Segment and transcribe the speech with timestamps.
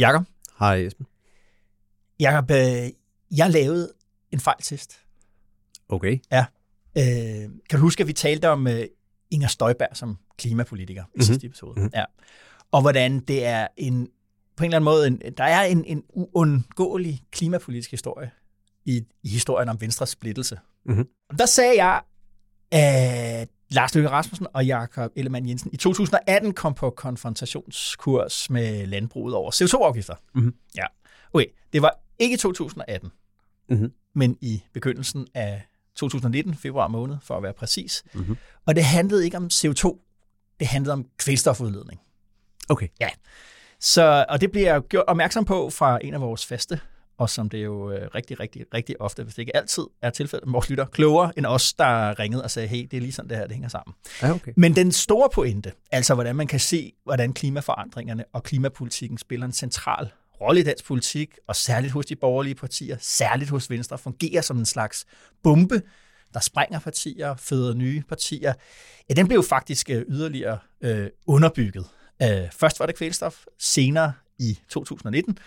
[0.00, 0.26] Jakob?
[0.58, 1.06] Hej Esben.
[2.20, 2.90] Jakob, øh,
[3.36, 3.92] jeg lavede
[4.30, 5.00] en fejltest.
[5.88, 6.18] Okay.
[6.32, 6.46] Ja.
[6.98, 8.84] Øh, kan du huske, at vi talte om øh,
[9.30, 11.22] Inger Støjberg som klimapolitiker i mm-hmm.
[11.22, 11.72] sidste episode?
[11.76, 11.90] Mm-hmm.
[11.94, 12.04] Ja.
[12.72, 14.08] Og hvordan det er en,
[14.56, 18.30] på en eller anden måde, en, der er en, en uundgåelig klimapolitisk historie
[18.84, 20.58] i, i historien om Venstres splittelse.
[20.84, 21.08] Mm-hmm.
[21.38, 22.00] Der sagde jeg,
[22.70, 29.34] at Lars Løkke Rasmussen og Jakob Ellemann Jensen i 2018 kom på konfrontationskurs med landbruget
[29.34, 30.14] over CO2-afgifter.
[30.34, 30.54] Mm-hmm.
[30.76, 30.84] Ja.
[31.32, 33.10] Okay, det var ikke i 2018,
[33.68, 33.92] mm-hmm.
[34.14, 35.62] men i begyndelsen af
[35.94, 38.04] 2019, februar måned, for at være præcis.
[38.14, 38.36] Mm-hmm.
[38.66, 39.98] Og det handlede ikke om CO2,
[40.60, 42.00] det handlede om kvælstofudledning.
[42.68, 42.88] Okay.
[43.00, 43.08] Ja.
[43.80, 46.80] Så, og det bliver jeg gjort opmærksom på fra en af vores faste
[47.20, 50.52] og som det jo øh, rigtig, rigtig, rigtig ofte, hvis det ikke altid er tilfældet,
[50.52, 53.36] vores lytter klogere end os, der ringede og sagde, hey, det er lige sådan det
[53.36, 53.94] her, det hænger sammen.
[54.22, 54.52] Ja, okay.
[54.56, 59.52] Men den store pointe, altså hvordan man kan se, hvordan klimaforandringerne og klimapolitikken spiller en
[59.52, 60.08] central
[60.40, 64.58] rolle i dansk politik, og særligt hos de borgerlige partier, særligt hos Venstre, fungerer som
[64.58, 65.04] en slags
[65.42, 65.82] bombe,
[66.34, 68.52] der sprænger partier, føder nye partier,
[69.08, 71.86] ja, den blev faktisk øh, yderligere øh, underbygget.
[72.22, 75.38] Øh, først var det kvælstof, senere i 2019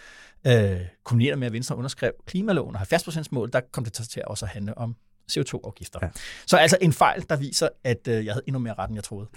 [0.47, 4.27] øh, kombineret med, at Venstre underskrev klimaloven og 70% mål, der kom det til at
[4.27, 4.95] også handle om
[5.31, 5.99] CO2-afgifter.
[6.01, 6.09] Ja.
[6.45, 9.03] Så altså en fejl, der viser, at øh, jeg havde endnu mere ret, end jeg
[9.03, 9.27] troede.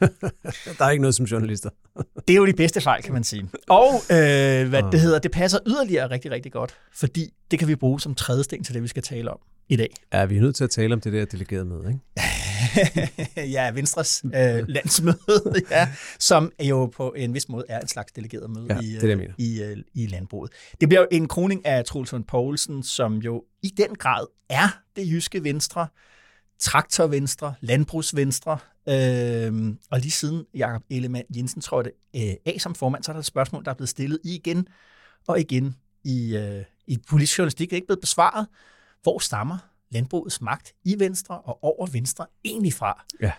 [0.78, 1.70] der er ikke noget som journalister.
[2.28, 3.50] det er jo de bedste fejl, kan man sige.
[3.68, 7.76] Og øh, hvad det hedder, det passer yderligere rigtig, rigtig godt, fordi det kan vi
[7.76, 9.38] bruge som tredje sten til det, vi skal tale om
[9.68, 9.94] i dag.
[10.12, 12.00] Ja, vi er nødt til at tale om det der delegerede møde, ikke?
[13.56, 18.50] ja, Venstres øh, landsmøde, ja, som jo på en vis måde er en slags delegeret
[18.50, 20.52] møde ja, i, det, det i, øh, i landbruget.
[20.80, 25.08] Det bliver jo en kroning af Troels Poulsen, som jo i den grad er det
[25.10, 25.88] jyske Venstre,
[26.58, 33.10] traktorvenstre, landbrugsvenstre, øh, og lige siden Jakob Ellemann Jensen trådte øh, af som formand, så
[33.10, 34.66] er der et spørgsmål, der er blevet stillet igen
[35.26, 38.46] og igen i, øh, i politisk journalistik, er ikke blevet besvaret.
[39.06, 39.58] Hvor stammer
[39.90, 43.04] landbrugets magt i Venstre og over Venstre egentlig fra?
[43.20, 43.32] Ja.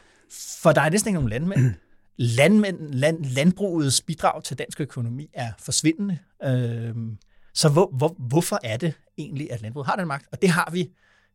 [0.61, 1.73] For der er næsten ikke nogen landmænd.
[2.17, 6.17] Landmænd, land, landbrugets bidrag til dansk økonomi er forsvindende.
[6.43, 7.17] Øhm,
[7.53, 10.25] så hvor, hvor, hvorfor er det egentlig, at landbruget har den magt?
[10.31, 10.89] Og det har vi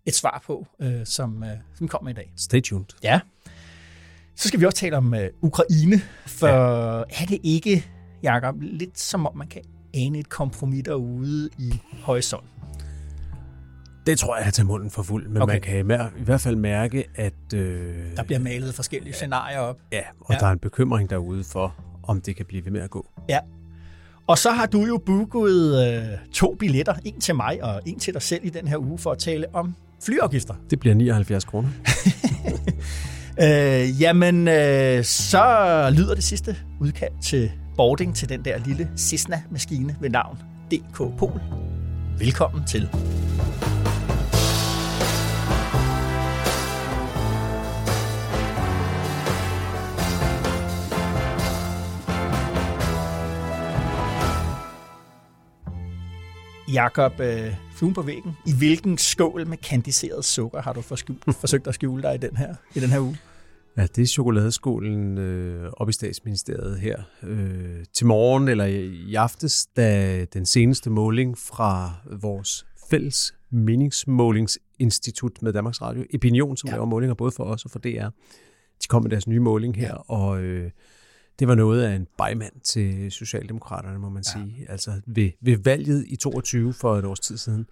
[0.07, 2.33] et svar på, øh, som, øh, som kommer i dag.
[2.37, 2.87] Stay tuned.
[3.03, 3.21] Ja.
[4.37, 7.03] Så skal vi også tale om øh, Ukraine, for ja.
[7.23, 7.87] er det ikke,
[8.23, 9.63] Jacob, lidt som om man kan
[9.95, 12.49] ane et kompromis derude i horisonten?
[14.07, 15.55] Det tror jeg er til munden for fuld, men okay.
[15.55, 17.33] man kan i hvert fald mærke, at...
[17.55, 19.77] Øh, der bliver malet forskellige scenarier op.
[19.93, 20.39] Ja, og ja.
[20.39, 23.11] der er en bekymring derude for, om det kan blive ved med at gå.
[23.29, 23.39] Ja.
[24.27, 26.03] Og så har du jo booket øh,
[26.33, 29.11] to billetter, en til mig og en til dig selv i den her uge, for
[29.11, 29.75] at tale om
[30.05, 30.55] flyafgifter.
[30.71, 31.69] Det bliver 79 kroner.
[33.43, 39.97] øh, jamen, øh, så lyder det sidste udkald til boarding til den der lille Cessna-maskine
[40.01, 40.39] ved navn
[40.71, 41.41] DK Pol.
[42.19, 42.89] Velkommen til.
[56.73, 58.37] Jakob, øh, fluen på væggen.
[58.47, 60.81] I hvilken skål med kandiseret sukker har du
[61.41, 63.19] forsøgt at skjule dig i den her, i den her uge?
[63.77, 69.67] Ja, det er chokoladeskålen øh, op i statsministeriet her øh, til morgen eller i aftes,
[69.77, 76.75] da den seneste måling fra vores fælles meningsmålingsinstitut med Danmarks Radio, Opinion, som ja.
[76.75, 78.09] laver målinger både for os og for DR,
[78.83, 80.15] de kom med deres nye måling her, ja.
[80.15, 80.71] og øh,
[81.43, 84.33] det var noget af en bejmand til Socialdemokraterne, må man ja.
[84.33, 84.67] sige.
[84.71, 87.67] Altså ved, ved valget i 22 for et års tid siden,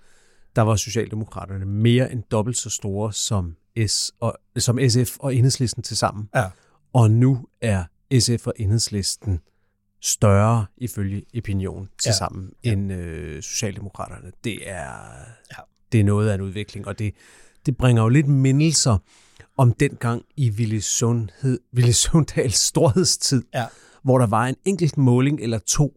[0.56, 5.82] der var Socialdemokraterne mere end dobbelt så store som, S og, som SF og Enhedslisten
[5.82, 6.28] til sammen.
[6.34, 6.44] Ja.
[6.92, 7.84] Og nu er
[8.20, 9.40] SF og Enhedslisten
[10.00, 12.72] større ifølge opinion til sammen ja.
[12.72, 14.32] end øh, Socialdemokraterne.
[14.44, 14.92] Det er,
[15.50, 15.62] ja.
[15.92, 17.14] det er noget af en udvikling, og det,
[17.66, 18.98] det bringer jo lidt mindelser
[19.56, 23.66] om dengang i Ville, Sundhed, Ville Sunddals storhedstid, ja.
[24.02, 25.96] hvor der var en enkelt måling eller to,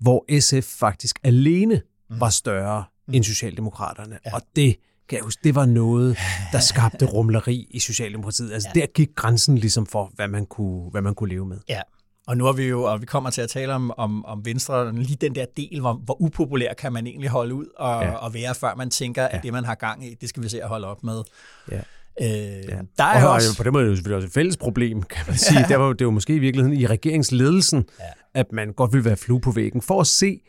[0.00, 2.20] hvor SF faktisk alene mm.
[2.20, 3.14] var større mm.
[3.14, 4.18] end Socialdemokraterne.
[4.26, 4.34] Ja.
[4.34, 4.76] Og det
[5.08, 6.18] kan jeg huske, det var noget,
[6.52, 8.52] der skabte rumleri i Socialdemokratiet.
[8.52, 8.80] Altså ja.
[8.80, 11.58] der gik grænsen ligesom for, hvad man kunne, hvad man kunne leve med.
[11.68, 11.80] Ja,
[12.26, 14.92] og nu er vi jo, og vi kommer til at tale om, om, om Venstre,
[14.92, 18.12] lige den der del, hvor, hvor upopulær kan man egentlig holde ud og, ja.
[18.12, 19.36] og være, før man tænker, ja.
[19.36, 21.22] at det, man har gang i, det skal vi se at holde op med.
[21.70, 21.80] Ja.
[22.20, 22.78] Øh, ja.
[22.98, 23.56] Der er og, også...
[23.56, 25.60] på den måde er det jo selvfølgelig også et fælles problem, kan man sige.
[25.64, 25.66] Ja.
[25.68, 28.04] Der var, det var måske i virkeligheden i regeringsledelsen, ja.
[28.34, 30.40] at man godt ville være flue på væggen, for at se,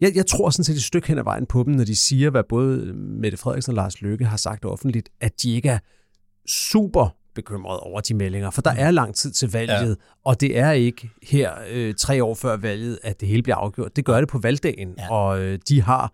[0.00, 2.30] jeg, jeg tror sådan set et stykke hen ad vejen på dem, når de siger,
[2.30, 5.78] hvad både Mette Frederiksen og Lars Løkke har sagt offentligt, at de ikke er
[6.46, 9.94] super bekymret over de meldinger, for der er lang tid til valget, ja.
[10.24, 13.96] og det er ikke her øh, tre år før valget, at det hele bliver afgjort.
[13.96, 15.12] Det gør det på valgdagen, ja.
[15.12, 16.12] og øh, de, har,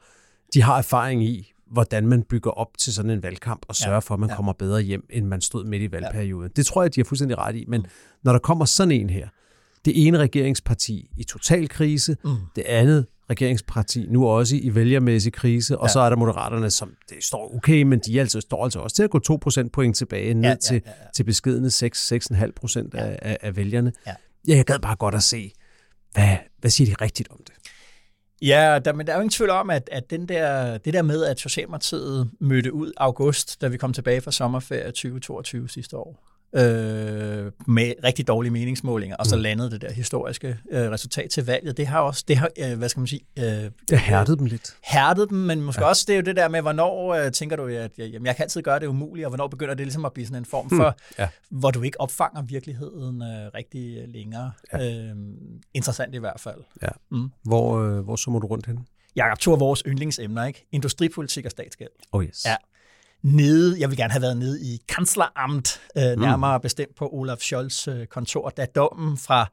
[0.55, 3.99] de har erfaring i, hvordan man bygger op til sådan en valgkamp og sørger ja.
[3.99, 4.37] for, at man ja.
[4.37, 6.51] kommer bedre hjem, end man stod midt i valgperioden.
[6.51, 6.53] Ja.
[6.57, 7.87] Det tror jeg, de har fuldstændig ret i, men mm.
[8.23, 9.29] når der kommer sådan en her,
[9.85, 12.37] det ene regeringsparti i total krise, mm.
[12.57, 15.93] det andet regeringsparti nu også i vælgermæssig krise, og ja.
[15.93, 19.03] så er der moderaterne, som det står okay, men de altså, står altså også til
[19.03, 19.39] at gå 2
[19.73, 21.07] point tilbage ned ja, ja, til, ja, ja.
[21.15, 23.17] til beskedende 6-6,5 procent ja.
[23.23, 23.93] af, af vælgerne.
[24.07, 24.15] Ja,
[24.47, 25.53] jeg gad bare godt at se,
[26.13, 27.55] hvad, hvad siger de rigtigt om det?
[28.47, 31.03] Ja, der, men der er jo ingen tvivl om, at, at den der, det der
[31.03, 36.34] med, at Socialdemokratiet mødte ud august, da vi kom tilbage fra sommerferie 2022 sidste år,
[36.57, 39.43] øh, med rigtig dårlige meningsmålinger, og så mm.
[39.43, 41.77] landede det der historiske øh, resultat til valget.
[41.77, 43.21] Det har også, det har, øh, hvad skal man sige...
[43.39, 44.77] Øh, det hærdede dem lidt.
[44.85, 45.89] Hærdede dem, men måske ja.
[45.89, 48.43] også, det er jo det der med, hvornår øh, tænker du, at jamen, jeg kan
[48.43, 50.79] altid gøre det umuligt, og hvornår begynder det ligesom at blive sådan en form hmm.
[50.79, 51.15] for, hmm.
[51.19, 51.29] ja.
[51.51, 54.53] hvor du ikke opfanger virkeligheden øh, rigtig længere.
[54.73, 54.93] Ja.
[54.93, 55.17] Øh,
[55.75, 56.61] interessant i hvert fald.
[56.83, 56.89] Ja.
[57.11, 57.31] Mm.
[57.43, 58.87] Hvor, øh, hvor så må du rundt hen?
[59.17, 60.67] Jakob, to af vores yndlingsemner, ikke?
[60.73, 61.91] Industripolitik og statsgæld.
[62.13, 62.45] Oh yes.
[62.47, 62.57] Ja,
[63.25, 66.21] nede, jeg vil gerne have været nede i kansleramt, øh, mm.
[66.21, 69.47] nærmere bestemt på Olaf Scholz øh, kontor, da dommen fra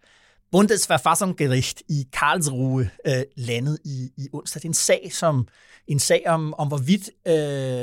[0.51, 4.59] Bundesverfassungsgericht i Karlsruhe øh, landede i, i onsdag.
[4.59, 5.47] Det er en sag, som,
[5.88, 7.33] en sag om, om hvorvidt øh,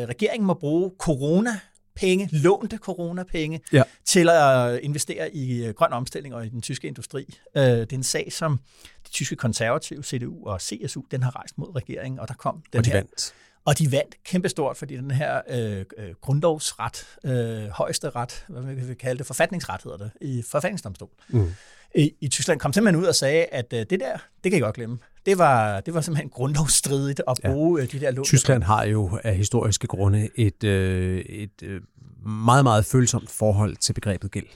[0.09, 1.61] regeringen må bruge corona
[1.97, 3.83] penge, lånte coronapenge, ja.
[4.05, 7.39] til at investere i øh, grøn omstilling og i den tyske industri.
[7.57, 8.61] Øh, det er en sag, som
[9.07, 12.79] de tyske konservative, CDU og CSU, den har rejst mod regeringen, og der kom den
[12.79, 13.35] og de her, vandt.
[13.69, 18.81] Og de vandt kæmpestort, fordi den her øh, øh, grundlovsret, øh, højeste ret, hvad vi
[18.81, 21.51] vil kalde det, forfatningsret hedder det, i forfatningsdomstol, mm.
[21.95, 24.61] i, i Tyskland kom simpelthen ud og sagde, at øh, det der, det kan I
[24.61, 24.99] godt glemme.
[25.27, 27.85] Det var, det var simpelthen grundlovsstridigt at bruge ja.
[27.85, 28.25] Øh, de der lån.
[28.25, 31.81] Tyskland har jo af historiske grunde et, øh, et øh,
[32.27, 34.47] meget, meget følsomt forhold til begrebet gæld.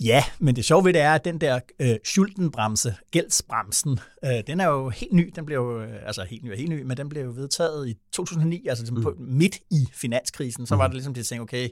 [0.00, 4.60] Ja, men det sjove ved det er, at den der øh, Schuldenbremse, gældsbremsen, øh, den
[4.60, 5.32] er jo helt ny.
[5.36, 7.88] Den blev jo, øh, altså helt ny og helt ny, men den blev jo vedtaget
[7.88, 9.02] i 2009, altså ligesom mm.
[9.02, 10.66] på, midt i finanskrisen.
[10.66, 10.78] Så mm.
[10.78, 11.68] var det ligesom, de tænkte, okay,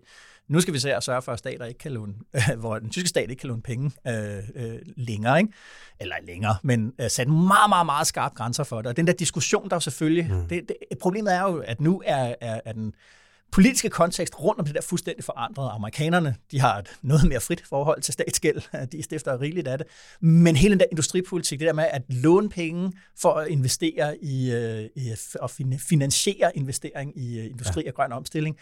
[0.48, 2.90] nu skal vi se at sørge for, at stater ikke kan låne, øh, hvor den
[2.90, 5.52] tyske stat ikke kan låne penge øh, øh, længere, ikke?
[6.00, 8.86] eller længere, men øh, satte meget, meget, meget skarpe grænser for det.
[8.86, 10.48] Og den der diskussion, der jo selvfølgelig, mm.
[10.48, 12.94] det, det, problemet er jo, at nu er, er, er den
[13.52, 15.70] politiske kontekst rundt om det der fuldstændig forandrede.
[15.70, 18.62] Amerikanerne, de har et noget mere frit forhold til statsgæld.
[18.92, 19.86] De stifter rigeligt af det.
[20.20, 24.52] Men hele den der industripolitik, det der med at låne penge for at investere i,
[24.52, 25.10] øh, i
[25.42, 27.90] at finansiere investering i øh, industri ja.
[27.90, 28.56] og grøn omstilling,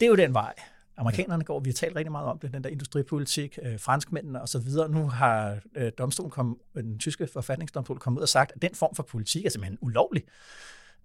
[0.00, 0.54] det er jo den vej.
[0.98, 4.48] Amerikanerne går, vi har talt rigtig meget om det, den der industripolitik, øh, franskmændene og
[4.48, 4.88] så videre.
[4.88, 8.94] Nu har øh, domstolen kom, den tyske forfatningsdomstol kommet ud og sagt, at den form
[8.94, 10.24] for politik er simpelthen ulovlig.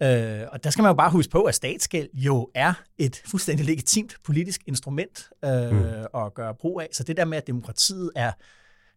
[0.03, 3.65] Øh, og der skal man jo bare huske på, at statsgæld jo er et fuldstændig
[3.65, 5.83] legitimt politisk instrument øh, mm.
[6.15, 6.87] at gøre brug af.
[6.91, 8.31] Så det der med, at demokratiet er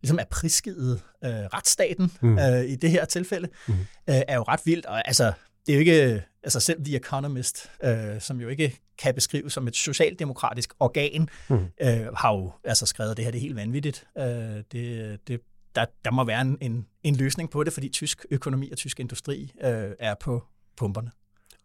[0.02, 2.38] ligesom er prisgivet øh, retsstaten mm.
[2.38, 3.74] øh, i det her tilfælde, mm.
[3.74, 4.86] øh, er jo ret vildt.
[4.86, 5.32] Og altså,
[5.66, 9.68] det er jo ikke, altså selv The Economist, øh, som jo ikke kan beskrives som
[9.68, 11.56] et socialdemokratisk organ, mm.
[11.80, 14.06] øh, har jo altså skrevet, det her det er helt vanvittigt.
[14.18, 14.24] Øh,
[14.72, 15.40] det, det,
[15.74, 19.00] der, der må være en, en, en løsning på det, fordi tysk økonomi og tysk
[19.00, 20.44] industri øh, er på,
[20.76, 21.10] pumperne.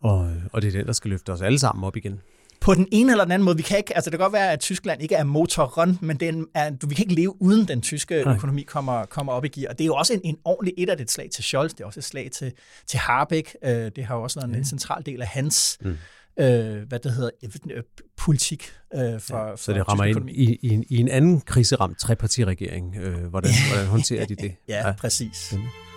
[0.01, 2.21] Og, og det er den, der skal løfte os alle sammen op igen.
[2.61, 3.57] På den ene eller den anden måde.
[3.57, 6.47] Vi kan ikke, altså det kan godt være, at Tyskland ikke er motorrun, men den
[6.55, 8.35] er, vi kan ikke leve uden den tyske Nej.
[8.35, 9.69] økonomi kommer, kommer op i gear.
[9.69, 11.81] Og det er jo også en, en ordentlig et af det slag til Scholz, det
[11.81, 12.51] er også et slag til,
[12.87, 13.55] til Harbeck.
[13.63, 14.63] Øh, det har jo også været en ja.
[14.63, 15.97] central del af hans mm.
[16.39, 17.29] øh, hvad det hedder,
[17.71, 17.83] øh,
[18.17, 21.99] politik øh, for, ja, Så det rammer ind i, i, en, i en anden kriseramt
[21.99, 22.95] trepartiregering.
[22.95, 24.55] Øh, hvordan, hvordan håndterer de det?
[24.67, 25.53] ja, ja, præcis.
[25.53, 25.88] Ja.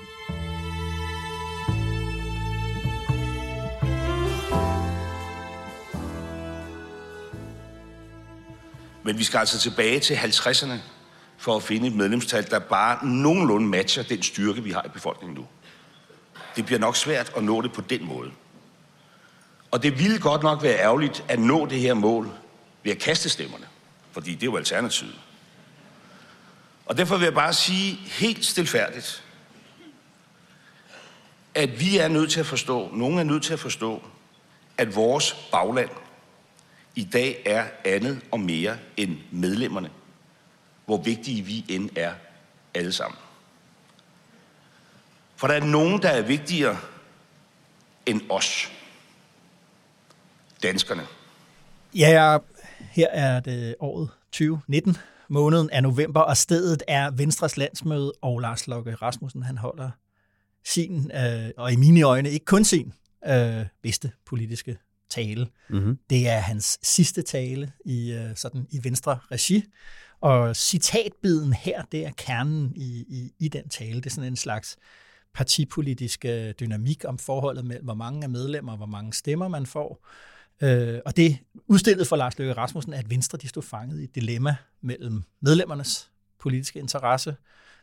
[9.02, 10.72] Men vi skal altså tilbage til 50'erne
[11.38, 15.36] for at finde et medlemstal, der bare nogenlunde matcher den styrke, vi har i befolkningen
[15.36, 15.46] nu.
[16.56, 18.30] Det bliver nok svært at nå det på den måde.
[19.70, 22.30] Og det ville godt nok være ærgerligt at nå det her mål
[22.82, 23.66] ved at kaste stemmerne,
[24.12, 25.18] fordi det er jo alternativet.
[26.86, 29.24] Og derfor vil jeg bare sige helt stilfærdigt,
[31.54, 34.02] at vi er nødt til at forstå, nogen er nødt til at forstå,
[34.78, 35.90] at vores bagland
[36.94, 39.90] i dag er andet og mere end medlemmerne,
[40.86, 42.14] hvor vigtige vi end er
[42.74, 43.18] alle sammen.
[45.36, 46.78] For der er nogen, der er vigtigere
[48.06, 48.72] end os.
[50.62, 51.02] Danskerne.
[51.94, 52.38] Ja,
[52.78, 54.96] her er det året 2019.
[55.28, 59.90] Måneden er november, og stedet er Venstres landsmøde, og Lars Lokke Rasmussen, han holder
[60.64, 62.92] sin, øh, og i mine øjne ikke kun sin,
[63.26, 64.78] øh, bedste politiske
[65.14, 65.46] tale.
[65.70, 65.98] Mm-hmm.
[66.10, 69.64] Det er hans sidste tale i, øh, sådan, i venstre regi.
[70.20, 73.94] Og citatbiden her, det er kernen i, i, i den tale.
[73.94, 74.76] Det er sådan en slags
[75.34, 76.24] partipolitisk
[76.60, 80.06] dynamik om forholdet mellem, hvor mange er medlemmer, hvor mange stemmer man får.
[80.62, 84.14] Øh, og det udstillet for Lars Løkke Rasmussen, at Venstre de stod fanget i et
[84.14, 87.36] dilemma mellem medlemmernes politiske interesse,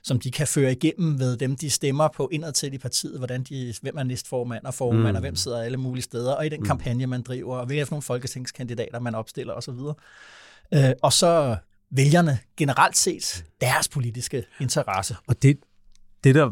[0.04, 3.74] som de kan føre igennem ved dem, de stemmer på indadtil i partiet, hvordan de,
[3.82, 5.16] hvem er næstformand og formand, mm.
[5.16, 6.66] og hvem sidder alle mulige steder, og i den mm.
[6.66, 9.80] kampagne, man driver, og hvilke nogle folketingskandidater, man opstiller osv.
[10.74, 11.58] Øh, og så
[11.92, 15.16] vælgerne generelt set deres politiske interesse.
[15.28, 15.58] Og det,
[16.24, 16.52] det der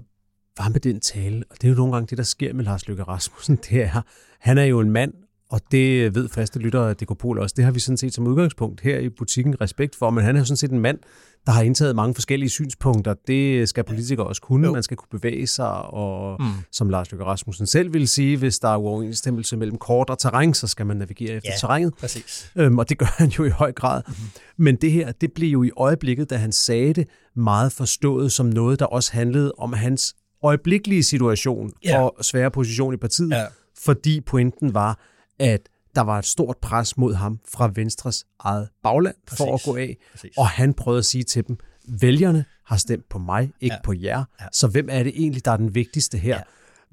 [0.57, 2.87] var med den tale, og det er jo nogle gange det, der sker med Lars
[2.87, 4.01] Løkke Rasmussen, det er,
[4.39, 5.13] han er jo en mand,
[5.49, 7.53] og det ved faste lyttere af Dekopol også.
[7.57, 10.39] Det har vi sådan set som udgangspunkt her i butikken respekt for, men han er
[10.39, 10.99] jo sådan set en mand,
[11.45, 13.13] der har indtaget mange forskellige synspunkter.
[13.27, 14.67] Det skal politikere også kunne.
[14.67, 14.73] Jo.
[14.73, 16.45] Man skal kunne bevæge sig, og mm.
[16.71, 20.53] som Lars Løkke Rasmussen selv vil sige, hvis der er uoverensstemmelse mellem kort og terræn,
[20.53, 21.93] så skal man navigere efter ja, terrænet.
[21.99, 22.51] Præcis.
[22.55, 24.01] Øhm, og det gør han jo i høj grad.
[24.07, 24.29] Mm-hmm.
[24.57, 28.45] Men det her, det blev jo i øjeblikket, da han sagde det, meget forstået som
[28.45, 32.01] noget, der også handlede om hans øjeblikkelige situation ja.
[32.01, 33.29] og svære position i partiet.
[33.29, 33.45] Ja.
[33.77, 34.99] Fordi pointen var,
[35.39, 39.37] at der var et stort pres mod ham fra Venstres eget bagland Præcis.
[39.37, 39.97] for at gå af.
[40.11, 40.37] Præcis.
[40.37, 43.81] Og han prøvede at sige til dem, vælgerne har stemt på mig, ikke ja.
[43.83, 44.23] på jer.
[44.41, 44.45] Ja.
[44.51, 46.35] Så hvem er det egentlig, der er den vigtigste her?
[46.35, 46.41] Ja.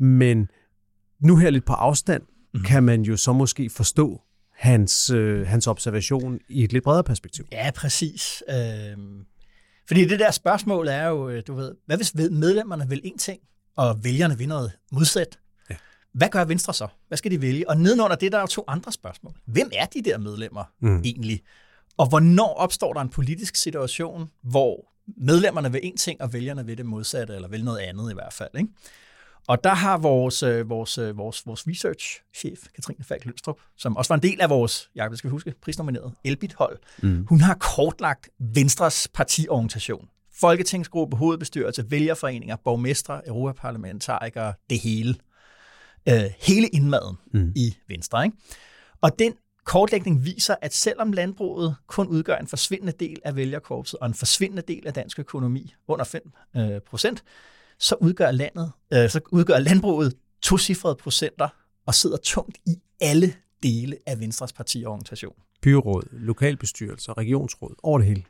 [0.05, 0.49] Men
[1.21, 2.65] nu her lidt på afstand, mm-hmm.
[2.65, 4.21] kan man jo så måske forstå
[4.53, 7.45] hans, øh, hans observation i et lidt bredere perspektiv.
[7.53, 8.43] Ja, præcis.
[8.49, 8.97] Øh,
[9.89, 13.41] fordi det der spørgsmål er jo, øh, du ved, hvad hvis medlemmerne vil en ting,
[13.77, 15.39] og vælgerne vil noget modsat?
[16.15, 16.89] Hvad gør Venstre så?
[17.09, 17.69] Hvad skal de vælge?
[17.69, 19.35] Og nedenunder det, der er jo to andre spørgsmål.
[19.47, 21.03] Hvem er de der medlemmer mm.
[21.05, 21.43] egentlig?
[21.97, 26.79] Og hvornår opstår der en politisk situation, hvor medlemmerne vil en ting, og vælgerne vil
[26.79, 28.51] det modsatte, eller vil noget andet i hvert fald.
[28.59, 28.69] Ikke?
[29.49, 34.09] Og der har vores, øh, vores, øh, vores, vores research-chef, Katrine Falk Lønstrup, som også
[34.09, 37.27] var en del af vores, jeg skal huske, prisnomineret Elbit-hold, mm.
[37.29, 40.09] hun har kortlagt Venstres partiorganisation.
[40.41, 45.15] Folketingsgruppe, hovedbestyrelse, vælgerforeninger, borgmestre, europaparlamentarikere, det hele
[46.09, 47.53] øh, hele indmaden mm.
[47.57, 48.25] i Venstre.
[48.25, 48.37] Ikke?
[49.01, 49.35] Og den
[49.65, 54.63] kortlægning viser, at selvom landbruget kun udgør en forsvindende del af vælgerkorpset og en forsvindende
[54.69, 57.25] del af dansk økonomi, under 5 øh, procent,
[57.79, 61.49] så udgør, landet, øh, så udgør landbruget tocifrede procenter
[61.87, 65.35] og sidder tungt i alle dele af Venstres partiorganisation.
[65.63, 68.25] Byråd, lokalbestyrelser, regionsråd, over det hele.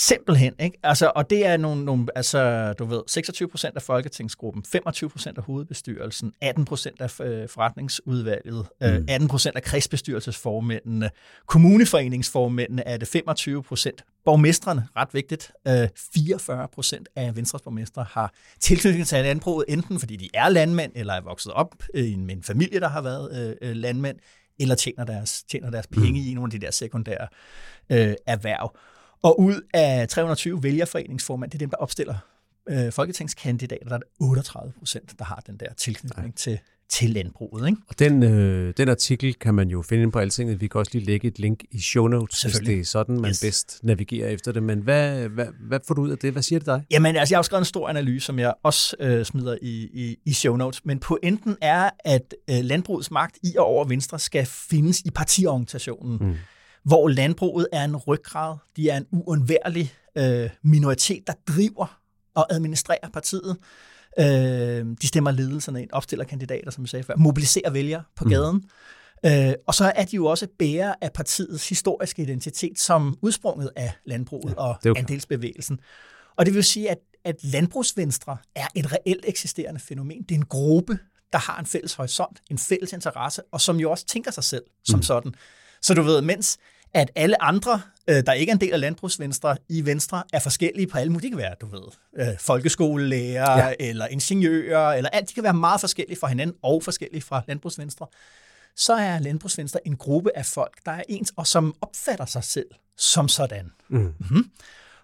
[0.00, 0.78] Simpelthen, ikke?
[0.82, 5.38] Altså, og det er nogle, nogle altså, du ved, 26 procent af folketingsgruppen, 25 procent
[5.38, 9.06] af hovedbestyrelsen, 18 procent af øh, forretningsudvalget, øh, mm.
[9.08, 11.10] 18 procent af kredsbestyrelsesformændene,
[11.46, 15.52] kommuneforeningsformændene er det 25 procent, borgmestrene, ret vigtigt,
[16.14, 20.92] 44 øh, procent af Venstres borgmestre har tilknytning til landbruget, enten fordi de er landmænd,
[20.94, 24.18] eller er vokset op i en, familie, der har været landmænd,
[24.60, 26.26] eller tjener deres, tjener deres penge mm.
[26.26, 27.28] i nogle af de der sekundære
[27.90, 28.76] øh, erhverv.
[29.22, 32.14] Og ud af 320 vælgerforeningsformand, det er dem, der opstiller
[32.68, 36.58] øh, folketingskandidater, der er 38 procent, der har den der tilknytning til,
[36.88, 37.68] til landbruget.
[37.68, 37.80] Ikke?
[37.88, 40.60] Og den, øh, den artikel kan man jo finde på Altinget.
[40.60, 43.30] Vi kan også lige lægge et link i show notes, hvis det er sådan, man
[43.30, 43.40] yes.
[43.40, 44.62] bedst navigerer efter det.
[44.62, 46.32] Men hvad, hvad, hvad får du ud af det?
[46.32, 46.84] Hvad siger det dig?
[46.90, 50.16] Jamen, altså, jeg har skrevet en stor analyse, som jeg også øh, smider i, i,
[50.24, 50.84] i show notes.
[50.84, 56.18] Men pointen er, at øh, landbrugets magt i og over Venstre skal findes i partiorganisationen.
[56.20, 56.34] Mm
[56.88, 62.00] hvor landbruget er en ryggrad, de er en uundværlig øh, minoritet, der driver
[62.34, 63.56] og administrerer partiet.
[64.18, 68.30] Øh, de stemmer ledelserne ind, opstiller kandidater, som jeg sagde før, mobiliserer vælgere på mm.
[68.30, 68.56] gaden.
[69.24, 69.30] Mm.
[69.30, 73.92] Øh, og så er de jo også bærer af partiets historiske identitet som udsprunget af
[74.04, 75.78] landbruget ja, og andelsbevægelsen.
[76.36, 80.22] Og det vil sige, at, at landbrugsvenstre er et reelt eksisterende fænomen.
[80.22, 80.98] Det er en gruppe,
[81.32, 84.62] der har en fælles horisont, en fælles interesse, og som jo også tænker sig selv
[84.84, 85.02] som mm.
[85.02, 85.34] sådan.
[85.82, 86.58] Så du ved, mens
[86.94, 90.86] at alle andre, øh, der ikke er en del af landbrugsvenstre, i Venstre, er forskellige
[90.86, 91.26] på alle mulige.
[91.26, 91.82] De kan være, du ved,
[92.16, 93.74] øh, folkeskolelærer, ja.
[93.80, 95.28] eller ingeniører, eller alt.
[95.28, 98.06] De kan være meget forskellige fra hinanden, og forskellige fra landbrugsvenstre.
[98.76, 102.66] Så er landbrugsvenstre en gruppe af folk, der er ens, og som opfatter sig selv
[102.96, 103.72] som sådan.
[103.88, 103.98] Mm.
[103.98, 104.50] Mm-hmm.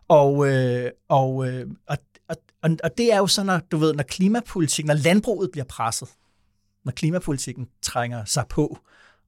[0.08, 1.98] Og, øh, og, øh, og,
[2.28, 2.36] og,
[2.84, 6.08] og det er jo sådan, når, du ved, når klimapolitikken, når landbruget bliver presset,
[6.84, 8.78] når klimapolitikken trænger sig på,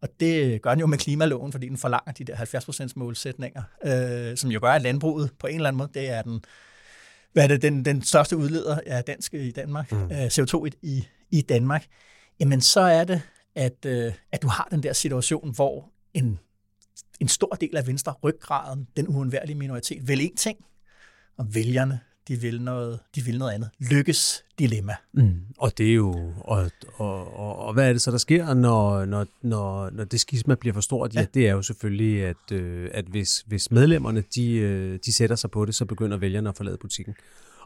[0.03, 4.37] og det gør den jo med klimaloven, fordi den forlanger de der 70% målsætninger, øh,
[4.37, 6.45] som jo gør, at landbruget på en eller anden måde, det er den,
[7.33, 10.11] hvad er det, den, den største udleder af dansk i Danmark, mm.
[10.13, 11.87] øh, CO2 i, i Danmark,
[12.41, 13.23] jamen så er det,
[13.55, 16.39] at, øh, at du har den der situation, hvor en,
[17.21, 20.59] en stor del af venstre ryggraden, den uundværlige minoritet, vil en ting,
[21.39, 23.71] og vælgerne, de vil noget, de vil noget andet.
[23.79, 24.95] Lykkes dilemma.
[25.13, 25.41] Mm.
[25.59, 29.05] Og det er jo, og, og, og, og hvad er det så, der sker, når,
[29.05, 31.15] når, når, når det skisma bliver for stort?
[31.15, 35.13] Ja, ja det er jo selvfølgelig, at, øh, at hvis, hvis medlemmerne, de, øh, de
[35.13, 37.15] sætter sig på det, så begynder vælgerne at forlade butikken.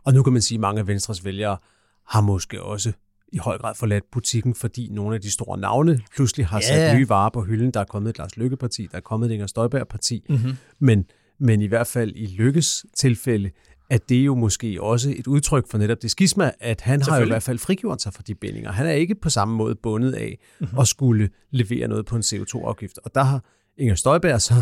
[0.05, 1.57] Og nu kan man sige, at mange af Venstres vælgere
[2.07, 2.93] har måske også
[3.33, 6.97] i høj grad forladt butikken, fordi nogle af de store navne pludselig har sat ja.
[6.97, 7.71] nye varer på hylden.
[7.71, 10.25] Der er kommet et Lars Lykke-parti, der er kommet et Inger Støjberg-parti.
[10.29, 10.53] Mm-hmm.
[10.79, 11.07] Men,
[11.39, 13.51] men i hvert fald i Lykkes tilfælde,
[13.91, 17.19] at det er jo måske også et udtryk for netop det skisma, at han har
[17.19, 18.73] jo i hvert fald frigjort sig fra de bindinger.
[18.73, 20.79] Han er ikke på samme måde bundet af mm-hmm.
[20.79, 22.99] at skulle levere noget på en CO2-afgift.
[23.05, 23.45] Og der har
[23.79, 24.55] Inger Støjberg så,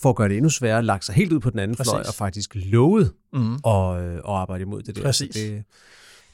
[0.00, 1.90] for at gøre det endnu sværere, lagt sig helt ud på den anden Præcis.
[1.90, 3.54] fløj og faktisk lovet mm-hmm.
[3.66, 5.02] at, øh, at arbejde imod det der.
[5.02, 5.34] Præcis.
[5.34, 5.64] det,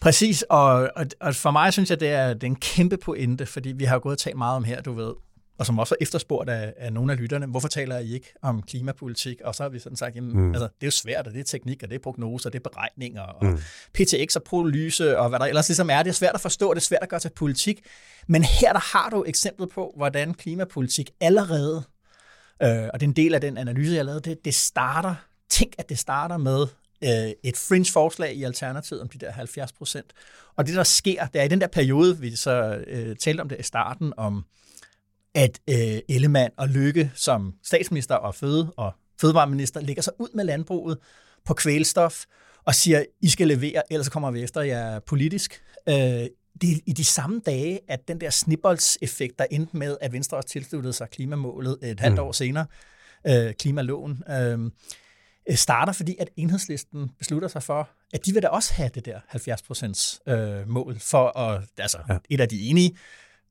[0.00, 3.46] Præcis, og, og, og for mig synes jeg, det er, det er en kæmpe pointe,
[3.46, 5.12] fordi vi har jo gået og talt meget om her, du ved,
[5.60, 8.62] og som også er efterspurgt af, af nogle af lytterne, hvorfor taler I ikke om
[8.62, 9.40] klimapolitik?
[9.44, 10.48] Og så har vi sådan sagt, jamen, mm.
[10.48, 12.70] altså, det er jo svært, og det er teknik, og det er prognoser, det er
[12.70, 13.58] beregninger, og mm.
[13.94, 16.02] PTX og prolyse, og hvad der ellers ligesom er.
[16.02, 17.80] Det er svært at forstå, det er svært at gøre til politik.
[18.26, 21.82] Men her der har du eksemplet på, hvordan klimapolitik allerede,
[22.62, 25.14] øh, og det er en del af den analyse, jeg lavede, det, det starter,
[25.50, 26.66] tænk at det starter med
[27.04, 30.12] øh, et fringe-forslag i Alternativet om de der 70 procent.
[30.56, 33.48] Og det, der sker, det er i den der periode, vi så øh, talte om
[33.48, 34.44] det i starten, om
[35.34, 40.44] at øh, Ellemann og Lykke som statsminister og føde og fødevareminister lægger sig ud med
[40.44, 40.98] landbruget
[41.44, 42.24] på kvælstof
[42.64, 45.62] og siger, I skal levere, ellers kommer vi efter jer politisk.
[45.88, 45.94] Øh,
[46.60, 50.36] det er i de samme dage, at den der snibboldseffekt, der endte med, at Venstre
[50.36, 52.22] også tilsluttede sig klimamålet et halvt mm.
[52.24, 52.66] år senere,
[53.26, 54.70] øh, klimaloven, øh,
[55.50, 59.06] Øh, starter, fordi at enhedslisten beslutter sig for, at de vil da også have det
[59.06, 59.20] der
[60.28, 62.18] 70% øh, mål for at, altså ja.
[62.30, 62.96] et af de enige,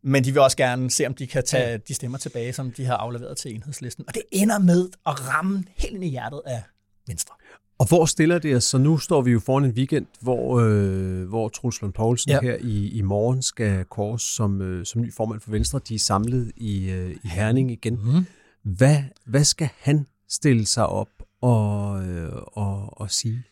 [0.03, 1.77] men de vil også gerne se, om de kan tage ja.
[1.77, 4.05] de stemmer tilbage, som de har afleveret til enhedslisten.
[4.07, 6.63] Og det ender med at ramme helt ind i hjertet af
[7.07, 7.35] Venstre.
[7.79, 8.63] Og hvor stiller det os?
[8.63, 12.39] Så nu står vi jo foran en weekend, hvor, øh, hvor Truls Lund Poulsen ja.
[12.41, 15.79] her i, i morgen skal kors som, øh, som ny formand for Venstre.
[15.89, 17.99] De er samlet i, øh, i Herning igen.
[18.03, 18.25] Mm.
[18.63, 21.09] Hvad, hvad skal han stille sig op
[21.43, 23.43] at, øh, at, at sige?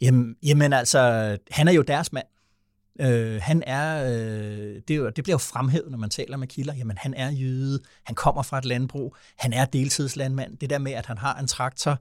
[0.00, 1.00] Jamen, jamen altså,
[1.50, 2.26] han er jo deres mand.
[3.00, 6.74] Øh, han er, øh, det, jo, det bliver jo fremhævet, når man taler med kilder,
[6.74, 10.58] jamen han er jøde, han kommer fra et landbrug, han er deltidslandmand.
[10.58, 12.00] Det der med, at han har en traktor,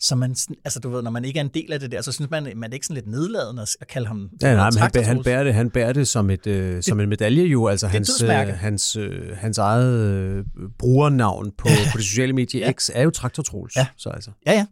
[0.00, 2.12] så man, altså du ved, når man ikke er en del af det der, så
[2.12, 4.90] synes man, man er ikke sådan lidt nedladende at kalde ham ja, nej, men han,
[4.92, 7.66] bærer, han, bærer det, han bærer det som, et, øh, det, som en medalje jo,
[7.66, 10.44] altså hans, øh, hans, øh, hans eget øh,
[10.78, 12.72] brugernavn på, på det sociale medie ja.
[12.72, 13.76] X er jo Traktor Troels.
[13.76, 13.86] Ja.
[13.96, 14.30] Så altså.
[14.46, 14.66] ja, ja.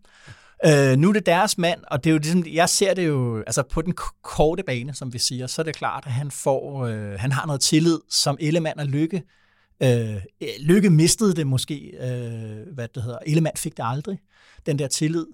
[0.66, 3.38] Øh, nu er det deres mand, og det er jo ligesom, jeg ser det jo,
[3.38, 6.87] altså på den korte bane, som vi siger, så er det klart, at han får,
[6.87, 9.23] øh, han har noget tillid, som Ellemann og Lykke.
[9.83, 10.16] Øh,
[10.61, 14.18] Lykke mistede det måske, øh, hvad det hedder, Ellemann fik det aldrig,
[14.66, 15.27] den der tillid.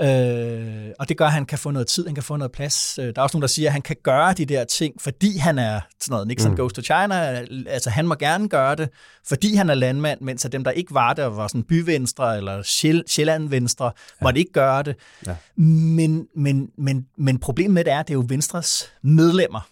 [0.00, 2.98] Øh, og det gør, at han kan få noget tid, han kan få noget plads.
[2.98, 5.36] Øh, der er også nogen, der siger, at han kan gøre de der ting, fordi
[5.36, 6.56] han er sådan noget Nixon mm.
[6.56, 7.44] goes to China.
[7.66, 8.88] Altså han må gerne gøre det,
[9.26, 12.62] fordi han er landmand, mens at dem, der ikke var der, var sådan byvenstre eller
[13.06, 14.24] Sjælland-venstre, ja.
[14.24, 14.96] måtte ikke gøre det.
[15.26, 15.36] Ja.
[15.56, 19.68] Men, men, men, men problemet med det er, at det er jo Venstres medlemmer,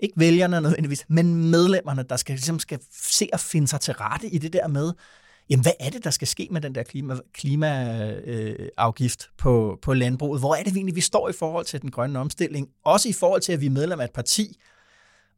[0.00, 4.28] ikke vælgerne nødvendigvis, men medlemmerne, der skal, ligesom skal se at finde sig til rette
[4.28, 4.92] i det der med,
[5.50, 8.68] jamen hvad er det, der skal ske med den der klimaafgift klima, øh,
[9.38, 10.40] på, på landbruget?
[10.40, 12.68] Hvor er det egentlig, vi står i forhold til den grønne omstilling?
[12.84, 14.56] Også i forhold til, at vi er medlem af et parti,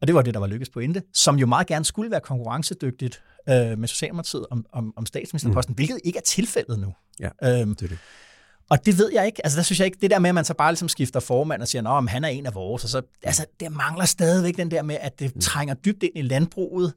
[0.01, 2.19] og det var det, der var lykkes på inde, som jo meget gerne skulle være
[2.19, 5.75] konkurrencedygtigt øh, med Socialdemokratiet om, om, om statsministerposten, mm.
[5.75, 6.93] hvilket ikke er tilfældet nu.
[7.19, 7.97] Ja, øhm, det er det.
[8.69, 9.45] Og det ved jeg ikke.
[9.45, 11.61] Altså, der synes jeg ikke, det der med, at man så bare ligesom skifter formand
[11.61, 14.71] og siger, at han er en af vores, og så, altså, det mangler stadigvæk den
[14.71, 15.41] der med, at det mm.
[15.41, 16.93] trænger dybt ind i landbruget,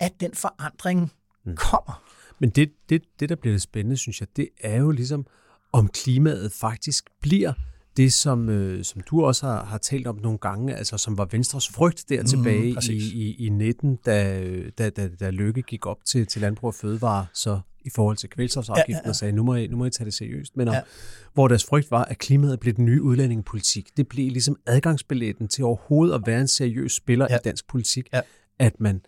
[0.00, 1.12] at den forandring
[1.44, 1.56] mm.
[1.56, 2.02] kommer.
[2.44, 5.26] Men det, det, det, der bliver det spændende, synes jeg, det er jo ligesom,
[5.72, 7.52] om klimaet faktisk bliver
[7.96, 11.28] det, som, øh, som du også har, har talt om nogle gange, altså som var
[11.30, 14.42] Venstres frygt der mm, tilbage mm, i, i, i 19, da,
[14.78, 18.30] da, da, da Lykke gik op til, til Landbrug og Fødevare, så i forhold til
[18.30, 19.08] kvælstofsafgiften ja, ja, ja.
[19.08, 20.56] og sagde, nu må, I, nu må I tage det seriøst.
[20.56, 20.80] Men om, ja.
[21.34, 23.96] hvor deres frygt var, at klimaet blev den nye udlændingepolitik.
[23.96, 27.36] Det blev ligesom adgangsbilletten til overhovedet at være en seriøs spiller ja.
[27.36, 28.20] i dansk politik, ja.
[28.58, 29.00] at man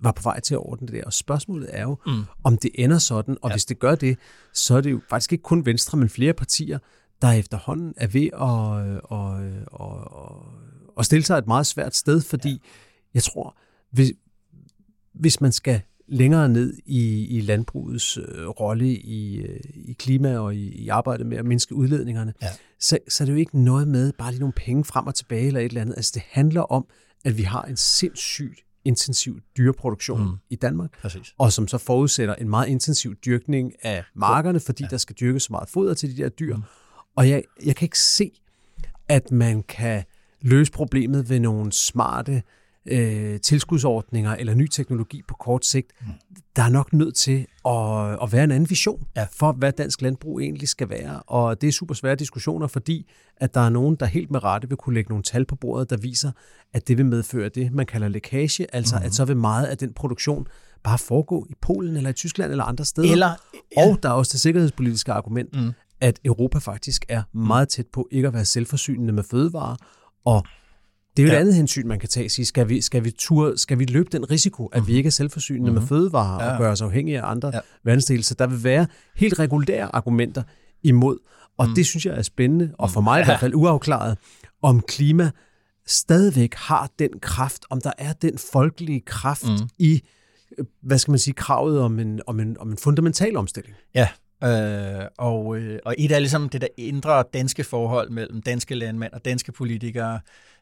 [0.00, 1.04] var på vej til at ordne det der.
[1.04, 2.24] Og spørgsmålet er jo, mm.
[2.44, 3.54] om det ender sådan, og ja.
[3.54, 4.18] hvis det gør det,
[4.54, 6.78] så er det jo faktisk ikke kun Venstre, men flere partier,
[7.22, 9.40] der efterhånden er ved at, at,
[9.80, 12.58] at, at stille sig et meget svært sted, fordi ja.
[13.14, 13.56] jeg tror,
[13.90, 14.12] hvis,
[15.14, 20.54] hvis man skal længere ned i, i landbrugets øh, rolle i, øh, i klima og
[20.54, 22.48] i, i arbejdet med at mindske udledningerne, ja.
[22.80, 25.46] så, så er det jo ikke noget med bare lige nogle penge frem og tilbage
[25.46, 25.94] eller et eller andet.
[25.96, 26.86] Altså det handler om,
[27.24, 30.36] at vi har en sindssygt intensiv dyreproduktion mm.
[30.50, 31.34] i Danmark, Præcis.
[31.38, 34.88] og som så forudsætter en meget intensiv dyrkning af markerne, fordi ja.
[34.88, 36.56] der skal dyrkes så meget foder til de der dyr.
[36.56, 36.62] Mm.
[37.16, 38.30] Og jeg, jeg kan ikke se,
[39.08, 40.04] at man kan
[40.40, 42.42] løse problemet ved nogle smarte
[42.86, 45.92] øh, tilskudsordninger eller ny teknologi på kort sigt.
[46.00, 46.06] Mm.
[46.56, 49.26] Der er nok nødt til at, at være en anden vision ja.
[49.32, 51.22] for, hvad dansk landbrug egentlig skal være.
[51.22, 54.68] Og det er super svære diskussioner, fordi at der er nogen, der helt med rette
[54.68, 56.32] vil kunne lægge nogle tal på bordet, der viser,
[56.72, 59.04] at det vil medføre det, man kalder lækage, altså mm.
[59.04, 60.46] at så vil meget af den produktion
[60.82, 63.12] bare foregå i Polen eller i Tyskland eller andre steder.
[63.12, 63.30] Eller,
[63.76, 63.90] ja.
[63.90, 65.72] Og der er også det sikkerhedspolitiske argument, mm.
[66.00, 69.76] at Europa faktisk er meget tæt på ikke at være selvforsynende med fødevarer,
[70.24, 70.44] og
[71.16, 71.36] det er jo ja.
[71.36, 72.28] et andet hensyn, man kan tage.
[72.28, 74.96] Sige, skal, vi, skal, vi tur, skal vi løbe den risiko, at vi mhm.
[74.96, 75.82] ikke er selvforsynende mm-hmm.
[75.82, 76.52] med fødevarer ja.
[76.52, 77.60] og gøre os afhængige af andre ja.
[77.84, 78.22] verdensdele?
[78.22, 80.42] Så der vil være helt regulære argumenter
[80.82, 81.18] imod.
[81.58, 81.74] Og mm.
[81.74, 83.22] det synes jeg er spændende, og for mig ja.
[83.22, 84.18] i hvert fald uafklaret,
[84.62, 85.30] om klima
[85.86, 89.68] stadigvæk har den kraft, om der er den folkelige kraft mm.
[89.78, 90.02] i,
[90.82, 93.76] hvad skal man sige, kravet om en, om en, om en fundamental omstilling.
[93.94, 94.08] Ja,
[94.44, 99.12] Øh, og, øh, og et er ligesom det der indre danske forhold mellem danske landmænd
[99.12, 100.20] og danske politikere,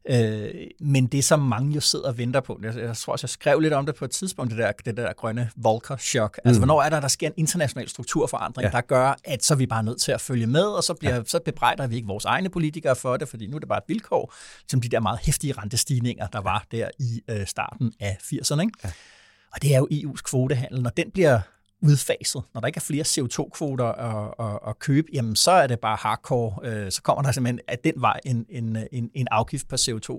[0.09, 3.31] øh, men det som mange jo sidder og venter på, jeg, jeg tror også, jeg
[3.31, 6.38] skrev lidt om det på et tidspunkt, det der, det der grønne Volcker-chok.
[6.44, 6.66] Altså, mm.
[6.66, 8.71] hvornår er der, der sker en international strukturforandring, ja.
[8.71, 11.14] der gør, at så er vi bare nødt til at følge med, og så, bliver,
[11.14, 11.23] ja.
[11.27, 13.88] så bebrejder vi ikke vores egne politikere for det, fordi nu er det bare et
[13.88, 14.35] vilkår,
[14.68, 18.61] som de der meget hæftige rentestigninger, der var der i øh, starten af 80'erne.
[18.61, 18.73] Ikke?
[18.85, 18.90] Ja.
[19.53, 20.83] Og det er jo EU's kvotehandel.
[20.83, 21.40] Når den bliver
[21.80, 22.42] udfaset.
[22.54, 25.96] Når der ikke er flere CO2-kvoter at, at, at købe, jamen så er det bare
[26.00, 26.68] hardcore.
[26.68, 30.10] Øh, så kommer der simpelthen af den vej en, en, en, en afgift på CO2.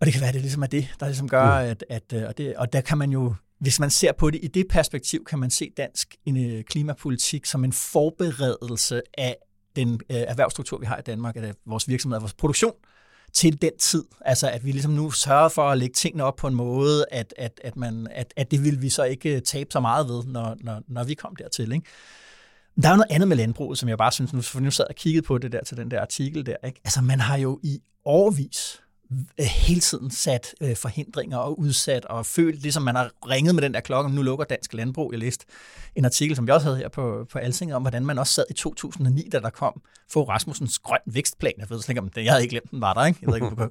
[0.00, 2.38] Og det kan være, det ligesom er det, der ligesom gør, at, at øh, og,
[2.38, 5.38] det, og der kan man jo, hvis man ser på det i det perspektiv, kan
[5.38, 9.36] man se dansk en, klimapolitik som en forberedelse af
[9.76, 12.72] den øh, erhvervsstruktur, vi har i Danmark, af vores virksomhed, af vores produktion,
[13.34, 14.04] til den tid.
[14.20, 17.34] Altså at vi ligesom nu sørger for at lægge tingene op på en måde, at,
[17.38, 20.24] at, at, man, at, at det vil vi så ikke øh, tabe så meget ved,
[20.24, 21.72] når, når, når vi kom dertil.
[21.72, 21.86] Ikke?
[22.82, 24.84] Der er jo noget andet med landbruget, som jeg bare synes, nu, for nu sad
[24.88, 26.56] og kiggede på det der til den der artikel der.
[26.64, 26.80] Ikke?
[26.84, 28.80] Altså man har jo i årvis
[29.38, 33.74] hele tiden sat øh, forhindringer og udsat og følt, ligesom man har ringet med den
[33.74, 35.12] der klokke, nu lukker dansk landbrug.
[35.12, 35.46] Jeg læste
[35.94, 38.44] en artikel, som vi også havde her på, på Alsing, om hvordan man også sad
[38.50, 41.52] i 2009, da der kom få Rasmussens grøn vækstplan.
[41.58, 43.18] Jeg ved slet ikke, om det, jeg havde ikke glemt den, var der, ikke?
[43.22, 43.68] Jeg ved ikke, om du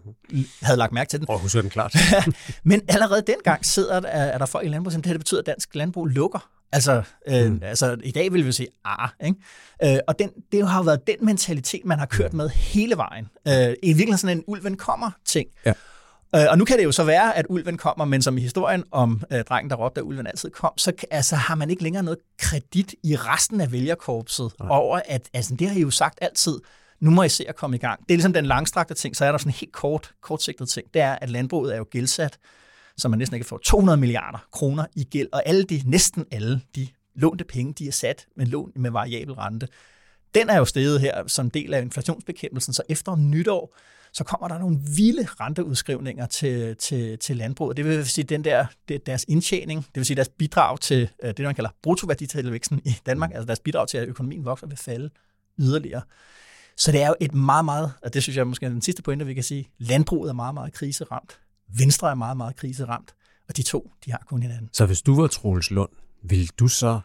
[0.61, 1.29] havde lagt mærke til den.
[1.29, 1.95] Og husker den klart.
[2.63, 5.75] Men allerede dengang sidder der, er der folk i landbrug, som det betyder, at dansk
[5.75, 6.49] landbrug lukker.
[6.73, 7.59] Altså, øh, mm.
[7.63, 9.39] altså i dag vil vi sige, ah, ikke?
[9.83, 13.29] Øh, og den, det har jo været den mentalitet, man har kørt med hele vejen.
[13.47, 15.47] Øh, I virkeligheden sådan en ulven kommer ting.
[15.65, 15.73] Ja.
[16.35, 18.83] Øh, og nu kan det jo så være, at ulven kommer, men som i historien
[18.91, 22.03] om øh, drengen, der råbte, at ulven altid kom, så altså, har man ikke længere
[22.03, 24.69] noget kredit i resten af vælgerkorpset Nej.
[24.71, 26.57] over, at altså, det har I jo sagt altid,
[26.99, 27.99] nu må I se at komme i gang.
[27.99, 30.93] Det er ligesom den langstrakte ting, så er der sådan en helt kort, kortsigtet ting.
[30.93, 32.37] Det er, at landbruget er jo gældsat
[32.97, 36.61] så man næsten ikke får 200 milliarder kroner i gæld, og alle de, næsten alle
[36.75, 39.67] de lånte penge, de er sat med lån med variabel rente.
[40.35, 43.75] Den er jo steget her som del af inflationsbekæmpelsen, så efter nytår,
[44.13, 47.77] så kommer der nogle vilde renteudskrivninger til, til, til landbruget.
[47.77, 51.33] Det vil sige, den der, det, deres indtjening, det vil sige deres bidrag til øh,
[51.37, 55.09] det, man kalder bruttoværditilvæksten i Danmark, altså deres bidrag til, at økonomien vokser, vil falde
[55.59, 56.01] yderligere.
[56.77, 59.01] Så det er jo et meget, meget, og det synes jeg måske er den sidste
[59.01, 61.39] pointe, vi kan sige, landbruget er meget, meget kriseramt.
[61.77, 63.15] Venstre er meget, meget kriseramt,
[63.49, 64.69] og de to, de har kun hinanden.
[64.73, 65.89] Så hvis du var Troels Lund,
[66.23, 66.99] vil du så,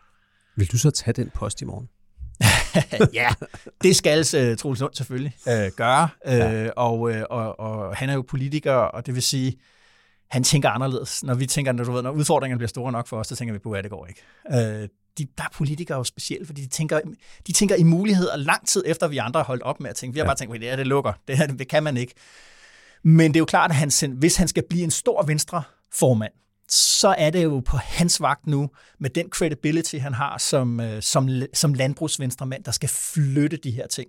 [0.56, 1.88] vil du så tage den post i morgen?
[3.20, 3.28] ja,
[3.82, 6.70] det skal uh, Troels Lund selvfølgelig uh, gøre, uh, ja.
[6.70, 9.56] og, uh, og, og han er jo politiker, og det vil sige,
[10.30, 11.24] han tænker anderledes.
[11.24, 13.52] Når vi tænker, når, du ved, når udfordringerne bliver store nok for os, så tænker
[13.52, 14.22] vi på, at det går ikke.
[14.50, 17.00] Uh, de, der er politikere jo specielt, fordi de tænker,
[17.46, 20.14] de tænker i muligheder lang tid efter, vi andre har holdt op med at tænke.
[20.14, 20.28] Vi har ja.
[20.28, 21.12] bare tænkt, at det, her, det lukker.
[21.28, 22.14] Det her det kan man ikke.
[23.04, 26.32] Men det er jo klart, at han, hvis han skal blive en stor venstre formand,
[26.70, 31.02] så er det jo på hans vagt nu, med den credibility, han har som, øh,
[31.02, 34.08] som, som landbrugsvenstremand, der skal flytte de her ting.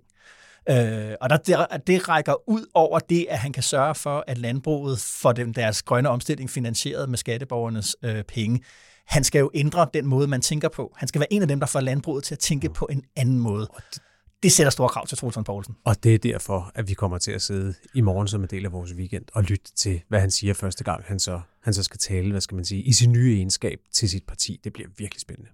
[0.70, 4.38] Øh, og der, det, det rækker ud over det, at han kan sørge for, at
[4.38, 8.60] landbruget får dem deres grønne omstilling finansieret med skatteborgernes øh, penge.
[9.06, 10.94] Han skal jo ændre den måde, man tænker på.
[10.96, 13.38] Han skal være en af dem, der får landbruget til at tænke på en anden
[13.38, 14.02] måde det
[14.48, 15.76] sætter store krav til Troels Poulsen.
[15.84, 18.64] Og det er derfor, at vi kommer til at sidde i morgen som en del
[18.64, 21.82] af vores weekend og lytte til, hvad han siger første gang, han så, han så
[21.82, 24.60] skal tale, hvad skal man sige, i sin nye egenskab til sit parti.
[24.64, 25.50] Det bliver virkelig spændende.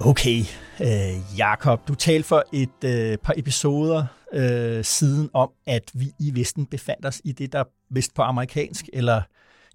[0.00, 0.38] Okay,
[0.80, 6.34] øh, Jakob, du talte for et øh, par episoder øh, siden om, at vi i
[6.34, 9.22] Vesten befandt os i det, der vist på amerikansk, eller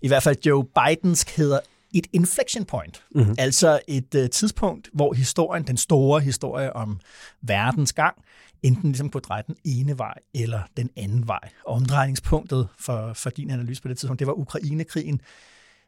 [0.01, 1.59] i hvert fald Joe Bidens hedder
[1.93, 3.03] et inflection point.
[3.15, 3.35] Mm-hmm.
[3.37, 6.99] Altså et øh, tidspunkt, hvor historien, den store historie om
[7.41, 8.15] verdens gang,
[8.63, 11.49] enten ligesom kunne dreje den ene vej eller den anden vej.
[11.65, 15.21] Og omdrejningspunktet for, for din analyse på det tidspunkt, det var Ukrainekrigen.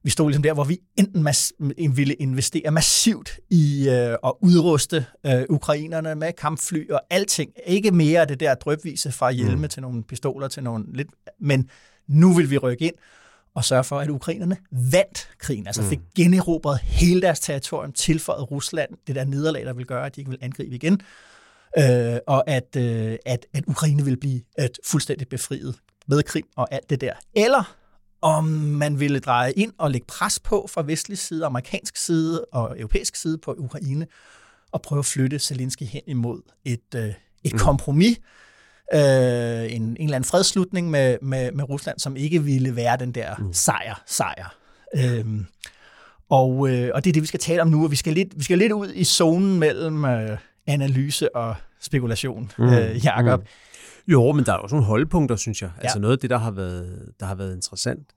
[0.03, 1.51] Vi stod ligesom der, hvor vi enten mas-
[1.95, 7.51] ville investere massivt i øh, at udruste øh, ukrainerne med kampfly og alting.
[7.65, 9.69] Ikke mere af det der drøbvise fra hjelme mm.
[9.69, 11.07] til nogle pistoler til nogle lidt...
[11.39, 11.69] Men
[12.07, 12.95] nu vil vi rykke ind
[13.55, 18.89] og sørge for, at ukrainerne vandt krigen, altså fik generobret hele deres territorium, tilføjet Rusland
[19.07, 21.01] det der nederlag, der vil gøre, at de ikke vil angribe igen,
[21.77, 25.75] øh, og at, øh, at, at Ukraine vil blive et fuldstændig befriet
[26.07, 27.13] med Krim og alt det der.
[27.35, 27.75] Eller
[28.21, 32.79] om man ville dreje ind og lægge pres på fra vestlig side, amerikansk side og
[32.79, 34.07] europæisk side på Ukraine,
[34.71, 37.59] og prøve at flytte Zelensky hen imod et, øh, et mm.
[37.59, 38.17] kompromis,
[38.93, 43.11] øh, en, en eller anden fredslutning med, med, med Rusland, som ikke ville være den
[43.11, 43.53] der mm.
[43.53, 44.55] sejr, sejr.
[44.95, 45.45] Øhm,
[46.29, 48.27] og, øh, og det er det, vi skal tale om nu, og vi skal lidt,
[48.35, 52.73] vi skal lidt ud i zonen mellem øh, analyse og spekulation, mm.
[52.73, 53.39] øh, Jacob.
[53.39, 53.47] Mm.
[54.11, 55.69] Jo, men der er også nogle holdepunkter, synes jeg.
[55.69, 55.85] Altså ja.
[55.85, 58.07] Altså noget af det, der har været, der har været interessant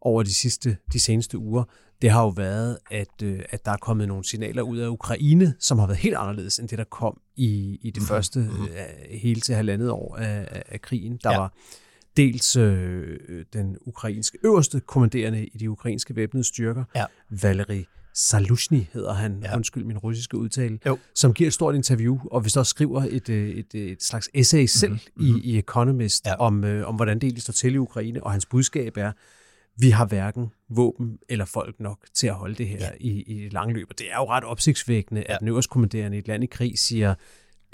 [0.00, 1.64] over de sidste, de seneste uger,
[2.02, 5.54] det har jo været, at, øh, at der er kommet nogle signaler ud af Ukraine,
[5.58, 8.06] som har været helt anderledes end det, der kom i, i det mm-hmm.
[8.06, 8.68] første mm-hmm.
[9.10, 11.18] hele til halvandet år af, af, af krigen.
[11.22, 11.38] Der ja.
[11.38, 11.52] var
[12.16, 17.04] dels øh, den ukrainske øverste kommanderende i de ukrainske væbnede styrker, ja.
[17.30, 19.56] Valery Salushny hedder han, ja.
[19.56, 20.98] undskyld min russiske udtale, jo.
[21.14, 24.66] som giver et stort interview, og hvis der skriver et, øh, et, et slags essay
[24.66, 25.36] selv mm-hmm.
[25.36, 26.34] i, i Economist ja.
[26.34, 29.12] om, øh, om, hvordan det egentlig står til i Ukraine, og hans budskab er,
[29.76, 32.90] vi har hverken våben eller folk nok til at holde det her ja.
[33.00, 33.86] i, i langløb.
[33.90, 35.34] Og det er jo ret opsigtsvækkende, ja.
[35.34, 37.14] at den øverste kommanderende i et land i krig siger,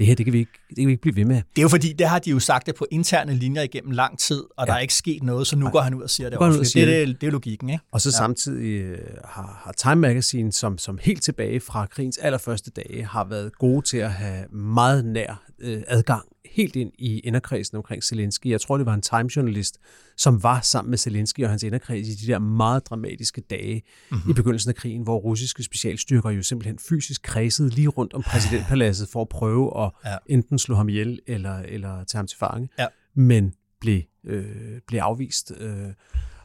[0.01, 1.37] det her, det kan, vi ikke, det kan vi ikke blive ved med.
[1.37, 4.19] Det er jo fordi, det har de jo sagt det på interne linjer igennem lang
[4.19, 4.73] tid, og ja.
[4.73, 5.73] der er ikke sket noget, så nu Nej.
[5.73, 6.39] går han ud og siger det.
[6.39, 6.59] Også.
[6.59, 7.85] Det, det, det, det er logikken, ikke?
[7.93, 8.17] Og så ja.
[8.17, 13.25] samtidig uh, har, har Time Magazine, som, som helt tilbage fra krigens allerførste dage, har
[13.25, 18.47] været gode til at have meget nær uh, adgang helt ind i inderkredsen omkring Zelensky.
[18.47, 19.79] Jeg tror, det var en Time-journalist,
[20.17, 24.31] som var sammen med Zelensky og hans inderkreds i de der meget dramatiske dage mm-hmm.
[24.31, 29.09] i begyndelsen af krigen, hvor russiske specialstyrker jo simpelthen fysisk kredsede lige rundt om præsidentpaladset
[29.09, 30.17] for at prøve at ja.
[30.27, 32.87] enten slå ham ihjel eller, eller tage ham til fange, ja.
[33.15, 35.53] men blev, øh, blev afvist.
[35.61, 35.89] Øh,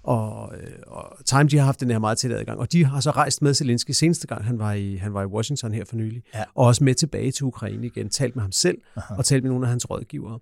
[0.06, 3.00] og, øh, og Time de har haft den her meget tæt adgang, og de har
[3.00, 5.96] så rejst med Zelensky seneste gang, han var i, han var i Washington her for
[5.96, 6.44] nylig, ja.
[6.56, 9.16] og også med tilbage til Ukraine igen, talt med ham selv, Aha.
[9.16, 10.40] og talt med nogle af hans rådgivere.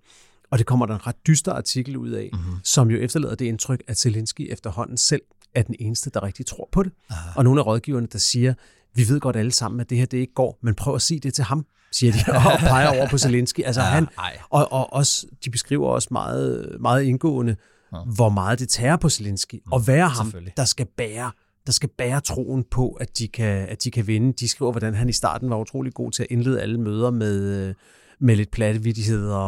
[0.50, 2.54] Og det kommer der en ret dyster artikel ud af, mm-hmm.
[2.64, 5.22] som jo efterlader det indtryk, at Zelensky efterhånden selv
[5.54, 6.92] er den eneste, der rigtig tror på det.
[7.10, 7.30] Aha.
[7.36, 8.54] Og nogle af rådgiverne, der siger,
[8.94, 11.20] vi ved godt alle sammen, at det her det ikke går, men prøv at sige
[11.20, 12.18] det til ham, siger de,
[12.52, 13.60] og peger over på Zelensky.
[13.64, 14.08] Altså ja, han,
[14.50, 17.56] og, og også, de beskriver også meget, meget indgående,
[17.92, 17.98] ja.
[18.16, 21.30] hvor meget det tager på Zelensky, mm, og være ham, der skal bære
[21.66, 24.32] der skal bære troen på, at de, kan, at de kan vinde.
[24.32, 27.74] De skriver, hvordan han i starten var utrolig god til at indlede alle møder med,
[28.18, 28.80] med lidt platte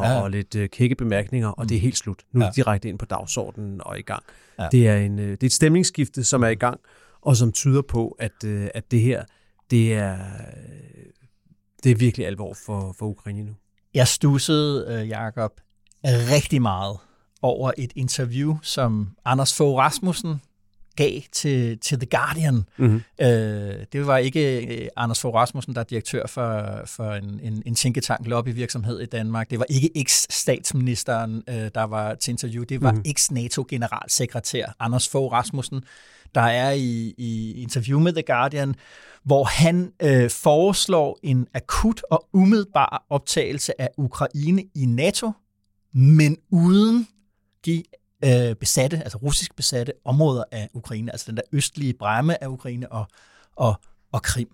[0.04, 0.20] ja.
[0.20, 1.68] og lidt uh, kække bemærkninger, og mm.
[1.68, 2.22] det er helt slut.
[2.32, 2.50] Nu er ja.
[2.56, 4.22] direkte ind på dagsordenen og i gang.
[4.58, 4.68] Ja.
[4.72, 6.80] Det, er en, uh, det er et stemningsskifte, som er i gang,
[7.20, 9.24] og som tyder på, at, uh, at det her,
[9.70, 10.18] det er,
[11.84, 13.52] det er virkelig alvor for, for Ukraine nu.
[13.94, 15.60] Jeg stussede, Jakob,
[16.04, 16.96] rigtig meget
[17.42, 20.40] over et interview, som Anders Fogh Rasmussen
[20.96, 22.64] gav til, til The Guardian.
[22.76, 23.02] Mm-hmm.
[23.20, 27.62] Øh, det var ikke øh, Anders Fogh Rasmussen, der er direktør for, for en, en,
[27.66, 29.50] en tænketank lobbyvirksomhed i Danmark.
[29.50, 32.64] Det var ikke eks-statsministeren, øh, der var til interview.
[32.64, 33.10] Det var mm-hmm.
[33.10, 35.84] eks-NATO-generalsekretær Anders Fogh Rasmussen,
[36.34, 38.74] der er i, i interview med The Guardian,
[39.24, 45.32] hvor han øh, foreslår en akut og umiddelbar optagelse af Ukraine i NATO,
[45.92, 47.08] men uden
[47.64, 47.82] de
[48.24, 52.92] øh, besatte, altså russisk besatte områder af Ukraine, altså den der østlige bræmme af Ukraine
[52.92, 53.06] og,
[53.56, 53.74] og,
[54.12, 54.48] og Krim.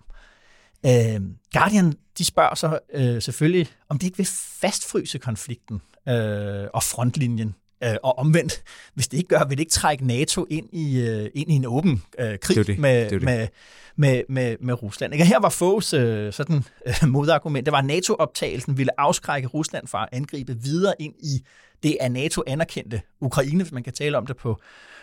[0.87, 1.21] Øh,
[1.53, 4.29] Guardian, de spørger så øh, selvfølgelig, om det ikke vil
[4.61, 7.55] fastfryse konflikten øh, og frontlinjen.
[7.85, 8.63] Øh, og omvendt,
[8.95, 11.65] hvis det ikke gør, vil det ikke trække NATO ind i, øh, ind i en
[11.65, 12.79] åben øh, krig det det.
[12.79, 13.23] Med, det det.
[13.23, 13.49] Med,
[13.97, 15.13] med, med, med Rusland.
[15.15, 15.25] Ikke?
[15.25, 20.03] Her var Foghs øh, sådan, øh, modargument, det var, at NATO-optagelsen ville afskrække Rusland fra
[20.03, 21.43] at angribe videre ind i
[21.83, 24.61] det er NATO anerkendte Ukraine, hvis man kan tale om det på,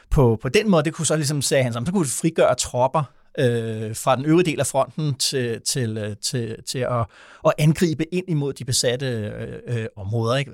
[0.10, 0.84] på, på den måde.
[0.84, 3.04] Det kunne så ligesom, sagde han, så kunne frigøre tropper
[3.40, 7.06] øh, fra den øvrige del af fronten til, til, øh, til, til at,
[7.46, 10.36] at angribe ind imod de besatte øh, øh områder.
[10.36, 10.52] Ikke?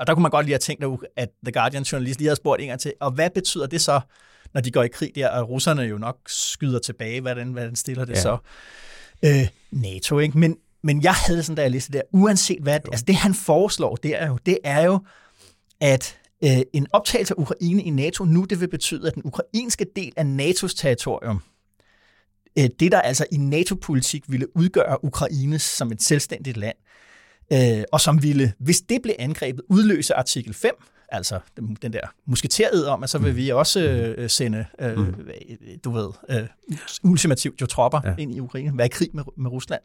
[0.00, 0.84] Og der kunne man godt lige have tænkt,
[1.16, 4.00] at The Guardian journalist lige havde spurgt en gang til, og hvad betyder det så,
[4.54, 8.04] når de går i krig der, og russerne jo nok skyder tilbage, hvordan, hvordan stiller
[8.04, 8.20] det ja.
[8.20, 8.36] så?
[9.24, 10.38] Øh, NATO, ikke?
[10.38, 12.90] Men, men jeg havde sådan, da jeg læste det der, uanset hvad, jo.
[12.92, 15.00] altså det han foreslår, det er jo, det er jo
[15.82, 19.86] at øh, en optagelse af Ukraine i NATO nu, det vil betyde, at den ukrainske
[19.96, 21.42] del af NATO's territorium,
[22.58, 26.76] øh, det der altså i NATO-politik ville udgøre Ukraine som et selvstændigt land,
[27.52, 30.74] øh, og som ville, hvis det blev angrebet, udløse artikel 5,
[31.14, 33.36] Altså den, den der musketered om, at så vil mm.
[33.36, 35.14] vi også øh, sende, øh, mm.
[35.84, 36.46] du ved, øh,
[37.02, 38.14] ultimativt jo tropper ja.
[38.18, 39.82] ind i Ukraine, være i krig med, med Rusland.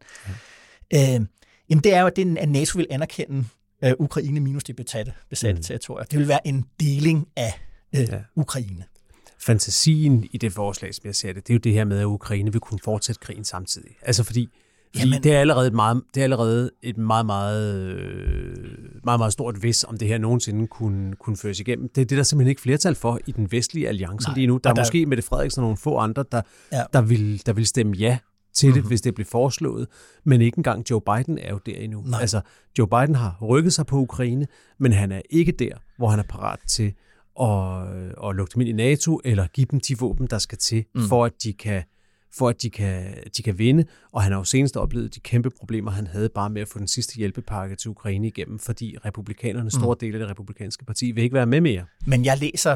[0.92, 1.16] Ja.
[1.16, 1.26] Øh,
[1.70, 3.46] jamen det er jo, at, det, at NATO vil anerkende
[3.84, 5.64] øh, Ukraine minus de besatte, besatte mm.
[5.64, 6.06] territorier.
[6.06, 7.62] Det vil være en deling af
[7.96, 8.20] øh, ja.
[8.36, 8.84] Ukraine.
[9.40, 12.06] Fantasien i det forslag, som jeg ser det, det er jo det her med, at
[12.06, 13.92] Ukraine vil kunne fortsætte krigen samtidig.
[14.02, 14.50] Altså fordi
[14.96, 18.56] fordi Jamen, det er allerede et meget, det er allerede et meget, meget, øh,
[19.04, 21.90] meget, meget stort vis, om det her nogensinde kunne, kunne føres igennem.
[21.96, 24.60] Det er det, der simpelthen ikke flertal for i den vestlige alliance nej, lige nu.
[24.64, 26.84] Der er der, måske Mette Frederiksen og nogle få andre, der, ja.
[26.94, 28.18] der, vil, der vil stemme ja
[28.58, 28.88] til det, mm-hmm.
[28.88, 29.88] hvis det bliver foreslået.
[30.24, 32.02] Men ikke engang Joe Biden er jo der endnu.
[32.02, 32.22] Nej.
[32.22, 32.42] Altså,
[32.78, 36.24] Joe Biden har rykket sig på Ukraine, men han er ikke der, hvor han er
[36.24, 36.94] parat til
[37.42, 40.86] at, at lukke dem ind i NATO, eller give dem de våben, der skal til,
[40.96, 41.08] mm.
[41.08, 41.84] for at de kan
[42.38, 43.86] for at de kan, de kan vinde.
[44.12, 46.80] Og han har jo senest oplevet de kæmpe problemer, han havde bare med at få
[46.80, 50.00] den sidste hjælpepakke til Ukraine igennem, fordi republikanerne, store mm.
[50.00, 51.86] dele af det republikanske parti, vil ikke være med mere.
[52.06, 52.76] Men jeg læser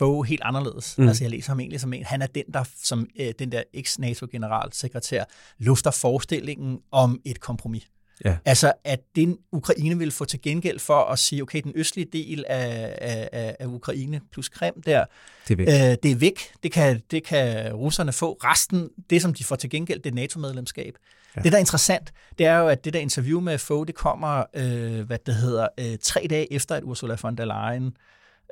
[0.00, 0.98] Fogh helt anderledes.
[0.98, 1.08] Mm.
[1.08, 3.62] Altså jeg læser ham egentlig som en, han er den, der som øh, den der
[3.74, 5.24] ex-NATO-generalsekretær
[5.58, 7.86] lufter forestillingen om et kompromis.
[8.24, 8.36] Ja.
[8.44, 12.44] Altså, at den Ukraine vil få til gengæld for at sige, okay, den østlige del
[12.48, 12.98] af,
[13.32, 15.04] af, af Ukraine plus Krim der,
[15.48, 15.68] det er væk.
[15.68, 16.40] Øh, det, er væk.
[16.62, 18.32] Det, kan, det kan russerne få.
[18.32, 20.94] Resten, det som de får til gengæld, det er NATO-medlemskab.
[21.36, 21.40] Ja.
[21.40, 24.44] Det, der er interessant, det er jo, at det der interview med Fogh, det kommer,
[24.54, 27.96] øh, hvad det hedder, øh, tre dage efter, at Ursula von der Leyen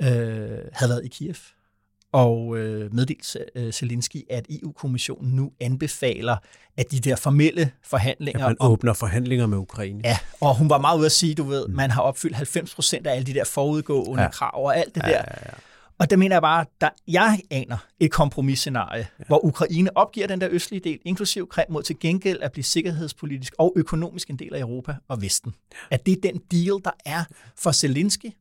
[0.02, 1.34] øh, havde været i Kiev
[2.12, 6.36] og øh, meddelt øh, Zelensky, at EU-kommissionen nu anbefaler,
[6.76, 8.44] at de der formelle forhandlinger...
[8.44, 10.00] At man om, åbner forhandlinger med Ukraine.
[10.04, 11.74] Ja, og hun var meget ude at sige, du ved, mm.
[11.74, 14.30] man har opfyldt 90 procent af alle de der forudgående ja.
[14.30, 15.14] krav og alt det ja, der.
[15.14, 15.50] Ja, ja.
[15.98, 19.24] Og der mener jeg bare, at jeg aner et kompromisscenarie, ja.
[19.26, 23.54] hvor Ukraine opgiver den der østlige del, inklusiv Krim, mod til gengæld at blive sikkerhedspolitisk
[23.58, 25.54] og økonomisk en del af Europa og Vesten.
[25.72, 25.76] Ja.
[25.90, 27.24] At det er den deal, der er
[27.56, 28.32] for Zelensky,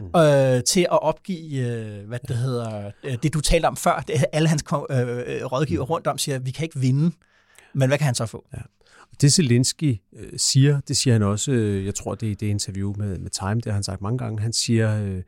[0.00, 0.20] mm.
[0.20, 4.04] øh, til at opgive, øh, hvad det hedder, øh, det du talte om før.
[4.08, 7.16] Det, alle hans øh, rådgiver rundt om siger, at vi kan ikke vinde.
[7.72, 8.44] Men hvad kan han så få?
[8.52, 8.58] Ja.
[9.20, 12.46] Det Zelensky øh, siger, det siger han også, øh, jeg tror det er i det
[12.46, 15.22] interview med, med Time, det har han sagt mange gange, han siger, øh,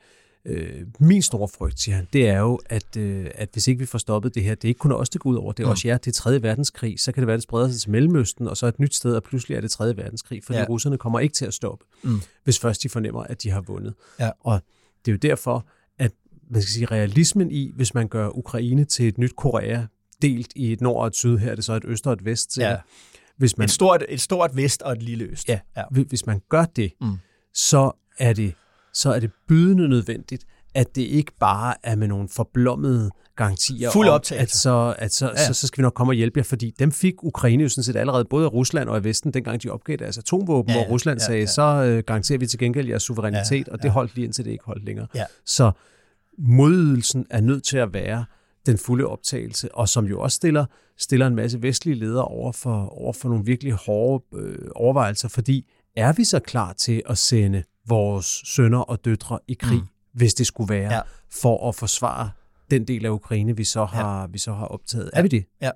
[0.47, 3.87] Øh, min store frygt, siger han, det er jo, at, øh, at hvis ikke vi
[3.87, 5.67] får stoppet det her, det er ikke kun os, det går ud over, det er
[5.67, 5.71] mm.
[5.71, 6.43] også jer, det er 3.
[6.43, 9.17] verdenskrig, så kan det være, det spreder sig til Mellemøsten, og så et nyt sted,
[9.17, 9.97] og pludselig er det 3.
[9.97, 10.65] verdenskrig, fordi ja.
[10.69, 12.21] russerne kommer ikke til at stoppe, mm.
[12.45, 13.95] hvis først de fornemmer, at de har vundet.
[14.21, 14.31] Ja.
[14.41, 14.61] Og
[15.05, 15.67] det er jo derfor,
[15.99, 16.13] at
[16.51, 19.83] man skal sige, realismen i, hvis man gør Ukraine til et nyt Korea,
[20.23, 22.25] delt i et nord og et syd, her er det så et øst og et
[22.25, 22.59] vest.
[22.59, 22.77] Ja.
[23.37, 25.49] Hvis man, et, stort, et stort vest og et lille øst.
[25.49, 25.83] Ja, ja.
[25.91, 27.17] hvis man gør det, mm.
[27.55, 28.55] så er det
[28.95, 34.09] så er det bydende nødvendigt, at det ikke bare er med nogle forblommede garantier Fuld
[34.09, 35.47] om, at, så, at så, ja.
[35.47, 37.85] så, så skal vi nok komme og hjælpe jer, fordi dem fik Ukraine jo sådan
[37.85, 40.85] set allerede både af Rusland og af Vesten, dengang de opgav deres atomvåben, ja, ja,
[40.85, 41.47] hvor Rusland ja, sagde, ja.
[41.47, 44.51] så øh, garanterer vi til gengæld jeres suverænitet, ja, og det holdt lige indtil det
[44.51, 45.07] ikke holdt længere.
[45.15, 45.25] Ja.
[45.47, 45.73] Så
[46.39, 48.25] modydelsen er nødt til at være
[48.67, 50.65] den fulde optagelse, og som jo også stiller,
[50.99, 55.71] stiller en masse vestlige ledere over for, over for nogle virkelig hårde øh, overvejelser, fordi
[55.97, 59.87] er vi så klar til at sende vores sønner og døtre i krig, mm.
[60.13, 61.01] hvis det skulle være, ja.
[61.31, 62.31] for at forsvare
[62.71, 64.27] den del af Ukraine, vi så har, ja.
[64.27, 65.11] vi så har optaget.
[65.13, 65.45] Er vi det?
[65.63, 65.71] Ja.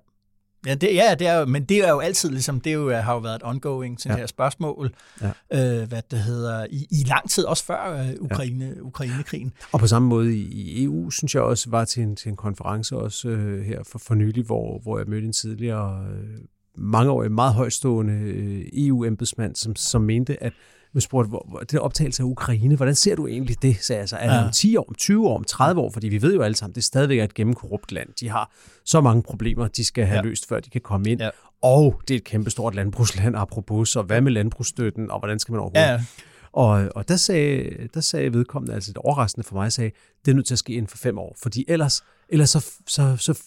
[0.67, 3.13] Ja, det, ja det er men det er jo altid ligesom, det er jo, har
[3.13, 4.17] jo været et ongoing til ja.
[4.17, 5.81] her spørgsmål, ja.
[5.81, 8.81] øh, hvad det hedder, i, i lang tid, også før øh, Ukraine, ja.
[8.81, 9.53] Ukraine-krigen.
[9.73, 12.37] Og på samme måde i, i EU, synes jeg også, var til en, til en
[12.37, 16.39] konference også øh, her for, for nylig, hvor, hvor jeg mødte en tidligere øh,
[16.75, 20.53] mangeårig, meget højstående øh, EU-embedsmand, som, som mente, at
[20.93, 24.09] vi spurgte, hvor, hvor, det optagelse af Ukraine, hvordan ser du egentlig det, sagde jeg
[24.09, 24.17] så.
[24.17, 24.45] Er det ja.
[24.45, 25.91] om 10 år, om 20 år, om 30 år?
[25.91, 28.09] Fordi vi ved jo alle sammen, det er stadigvæk et gennemkorrupt land.
[28.21, 28.53] De har
[28.85, 30.23] så mange problemer, de skal have ja.
[30.23, 31.21] løst, før de kan komme ind.
[31.21, 31.31] Ja.
[31.63, 35.61] Og det er et kæmpestort landbrugsland, apropos, så hvad med landbrugsstøtten, og hvordan skal man
[35.61, 35.89] overhovedet?
[35.89, 36.05] Ja.
[36.53, 39.91] Og, og der, sagde, der sagde vedkommende, altså det overraskende for mig, sagde,
[40.25, 43.17] det er nødt til at ske inden for fem år, fordi ellers, ellers så, så,
[43.17, 43.43] så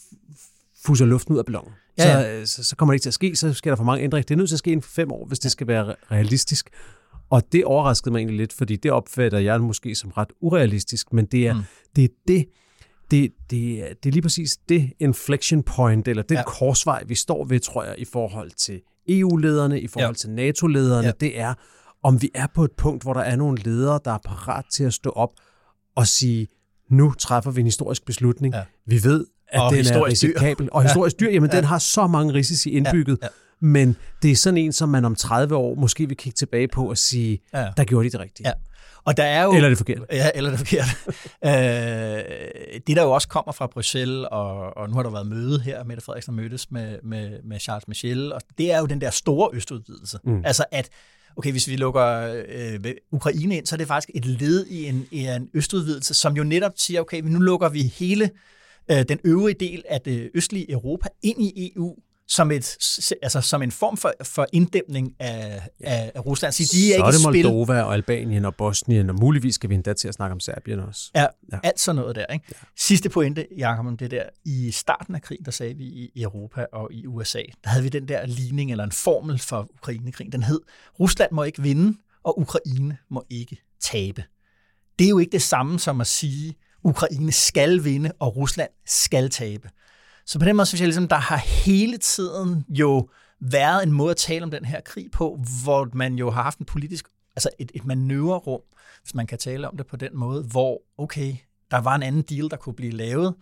[0.85, 1.73] fuser luften ud af ballonen.
[1.97, 2.45] Ja, ja.
[2.45, 4.23] Så, så, så kommer det ikke til at ske, så sker der for mange ændringer.
[4.23, 6.69] Det er nødt til at ske inden for fem år, hvis det skal være realistisk.
[7.31, 11.25] Og det overraskede mig egentlig lidt, fordi det opfatter jeg måske som ret urealistisk, men
[11.25, 11.61] det er mm.
[11.95, 12.45] det, er det,
[13.11, 16.43] det, det, det er lige præcis det inflection point, eller den ja.
[16.43, 20.17] korsvej, vi står ved, tror jeg, i forhold til EU-lederne, i forhold ja.
[20.17, 21.13] til NATO-lederne, ja.
[21.19, 21.53] det er,
[22.03, 24.83] om vi er på et punkt, hvor der er nogle ledere, der er parat til
[24.83, 25.33] at stå op
[25.95, 26.47] og sige,
[26.89, 28.53] nu træffer vi en historisk beslutning.
[28.53, 28.63] Ja.
[28.85, 30.69] Vi ved, at og den er risikabel.
[30.71, 31.57] Og historisk dyr, jamen ja.
[31.57, 33.17] den har så mange risici indbygget.
[33.21, 33.25] Ja.
[33.25, 33.29] Ja
[33.61, 36.89] men det er sådan en, som man om 30 år måske vil kigge tilbage på
[36.89, 37.67] og sige, ja.
[37.77, 38.47] der gjorde de det rigtigt.
[38.47, 38.53] Ja.
[39.05, 40.01] Og der er jo, eller er det forkert.
[40.11, 40.85] Ja, eller det forkert.
[41.45, 41.51] øh,
[42.87, 45.83] det, der jo også kommer fra Bruxelles, og, og nu har der været møde her,
[45.83, 49.49] Mette Frederiksen mødtes med, med, med Charles Michel, og det er jo den der store
[49.53, 50.19] østudvidelse.
[50.23, 50.41] Mm.
[50.45, 50.89] Altså at
[51.35, 55.07] okay, hvis vi lukker øh, Ukraine ind, så er det faktisk et led i en,
[55.11, 58.29] i en østudvidelse, som jo netop siger, okay, nu lukker vi hele
[58.91, 61.95] øh, den øvrige del af det østlige Europa ind i EU,
[62.31, 62.77] som, et,
[63.21, 66.53] altså, som en form for, for inddæmning af, af, af Rusland.
[66.53, 67.83] Så, de er, så er det Moldova spil.
[67.83, 71.11] og Albanien og Bosnien, og muligvis skal vi endda til at snakke om Serbien også.
[71.15, 71.59] Ja, ja.
[71.63, 72.25] alt sådan noget der.
[72.25, 72.45] Ikke?
[72.49, 72.55] Ja.
[72.77, 74.23] Sidste pointe, Jacob, om det der.
[74.45, 77.89] I starten af krigen, der sagde vi i Europa og i USA, der havde vi
[77.89, 80.31] den der ligning eller en formel for Ukrainekrigen.
[80.31, 80.59] Den hed,
[80.99, 84.23] Rusland må ikke vinde, og Ukraine må ikke tabe.
[84.99, 89.29] Det er jo ikke det samme som at sige, Ukraine skal vinde, og Rusland skal
[89.29, 89.69] tabe.
[90.25, 93.09] Så på den måde synes jeg, ligesom, der har hele tiden jo
[93.39, 96.59] været en måde at tale om den her krig på, hvor man jo har haft
[96.59, 98.61] en politisk, altså et, et manøvrerum,
[99.03, 101.35] hvis man kan tale om det på den måde, hvor, okay,
[101.71, 103.35] der var en anden deal, der kunne blive lavet,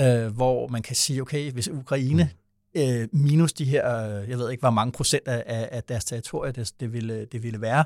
[0.00, 2.30] øh, hvor man kan sige, okay, hvis Ukraine
[2.76, 3.88] øh, minus de her,
[4.28, 7.60] jeg ved ikke, hvor mange procent af, af deres territorie det, det, ville, det ville
[7.60, 7.84] være,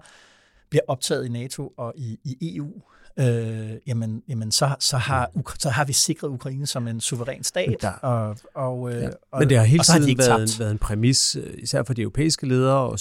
[0.71, 2.83] bliver optaget i NATO og i, i EU,
[3.19, 7.77] øh, jamen, jamen så, så, har, så har vi sikret Ukraine som en suveræn stat.
[7.83, 9.09] Der, og, og, øh, ja.
[9.39, 12.49] Men det har hele tiden de været, været en præmis, øh, især for de europæiske
[12.49, 12.99] ledere, og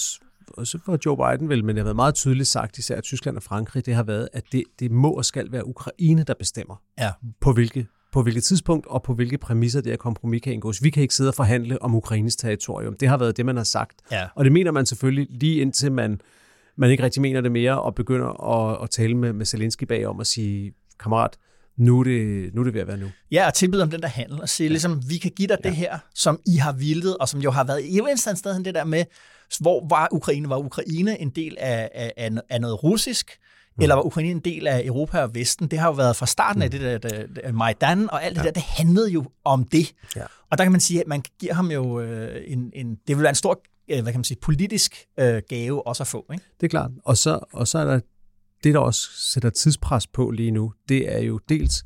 [0.56, 3.42] også for Joe Biden vel, men det har været meget tydeligt sagt, især Tyskland og
[3.42, 7.10] Frankrig, det har været, at det, det må og skal være Ukraine, der bestemmer, ja.
[7.40, 10.82] på hvilke på hvilket tidspunkt og på hvilke præmisser det her kompromis kan indgås.
[10.82, 12.96] Vi kan ikke sidde og forhandle om Ukraines territorium.
[12.96, 13.96] Det har været det, man har sagt.
[14.12, 14.26] Ja.
[14.34, 16.20] Og det mener man selvfølgelig lige indtil man
[16.80, 20.06] man ikke rigtig mener det mere, og begynder at, at tale med, med Zelensky bag
[20.06, 21.36] om at sige, kammerat,
[21.76, 23.06] nu er, det, nu er det ved at være nu.
[23.30, 24.70] Ja, og tilbyde om den der handel, og sige, ja.
[24.70, 25.68] ligesom, vi kan give dig ja.
[25.68, 28.74] det her, som I har vildet, og som jo har været i et sted det
[28.74, 29.04] der med,
[29.60, 30.48] hvor var Ukraine?
[30.48, 33.38] Var Ukraine en del af, af, af noget russisk?
[33.76, 33.82] Mm.
[33.82, 35.68] Eller var Ukraine en del af Europa og Vesten?
[35.68, 36.62] Det har jo været fra starten mm.
[36.62, 38.46] af det der, der, der Majdan, og alt det ja.
[38.46, 39.92] der, det handlede jo om det.
[40.16, 40.22] Ja.
[40.50, 43.22] Og der kan man sige, at man giver ham jo øh, en, en, det vil
[43.22, 46.26] være en stor Øh, hvad kan man sige, politisk øh, gave også at få.
[46.32, 46.44] Ikke?
[46.60, 46.90] Det er klart.
[47.04, 48.00] Og så, og så er der
[48.64, 49.00] det, der også
[49.32, 51.84] sætter tidspres på lige nu, det er jo dels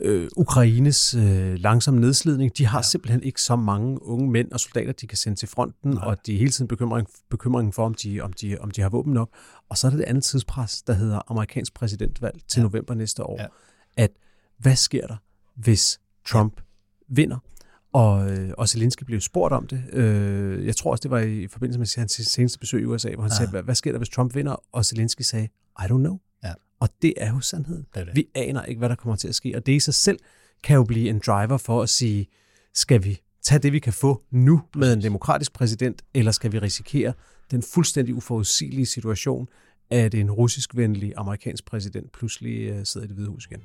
[0.00, 2.58] øh, Ukraines øh, langsom nedslidning.
[2.58, 2.82] De har ja.
[2.82, 6.04] simpelthen ikke så mange unge mænd og soldater, de kan sende til fronten, Nej.
[6.04, 8.88] og de er hele tiden bekymring, bekymringen for, om de, om, de, om de har
[8.88, 9.30] våben nok.
[9.68, 12.62] Og så er der det andet tidspres, der hedder amerikansk præsidentvalg til ja.
[12.62, 13.40] november næste år.
[13.40, 13.46] Ja.
[13.96, 14.10] At
[14.58, 15.16] hvad sker der,
[15.54, 16.62] hvis Trump ja.
[17.08, 17.38] vinder?
[17.92, 19.82] Og, øh, og Zelensky blev spurgt om det.
[19.92, 23.22] Øh, jeg tror også, det var i forbindelse med hans seneste besøg i USA, hvor
[23.22, 23.36] han ja.
[23.36, 24.56] sagde, hvad, hvad sker der, hvis Trump vinder?
[24.72, 26.18] Og Zelensky sagde, I don't know.
[26.44, 26.52] Ja.
[26.80, 27.86] Og det er jo sandheden.
[27.94, 28.16] Det er det.
[28.16, 29.56] Vi aner ikke, hvad der kommer til at ske.
[29.56, 30.18] Og det i sig selv
[30.64, 32.26] kan jo blive en driver for at sige,
[32.74, 36.58] skal vi tage det, vi kan få nu med en demokratisk præsident, eller skal vi
[36.58, 37.12] risikere
[37.50, 39.48] den fuldstændig uforudsigelige situation,
[39.90, 43.60] at en russisk-venlig amerikansk præsident pludselig øh, sidder i det hvide hus igen?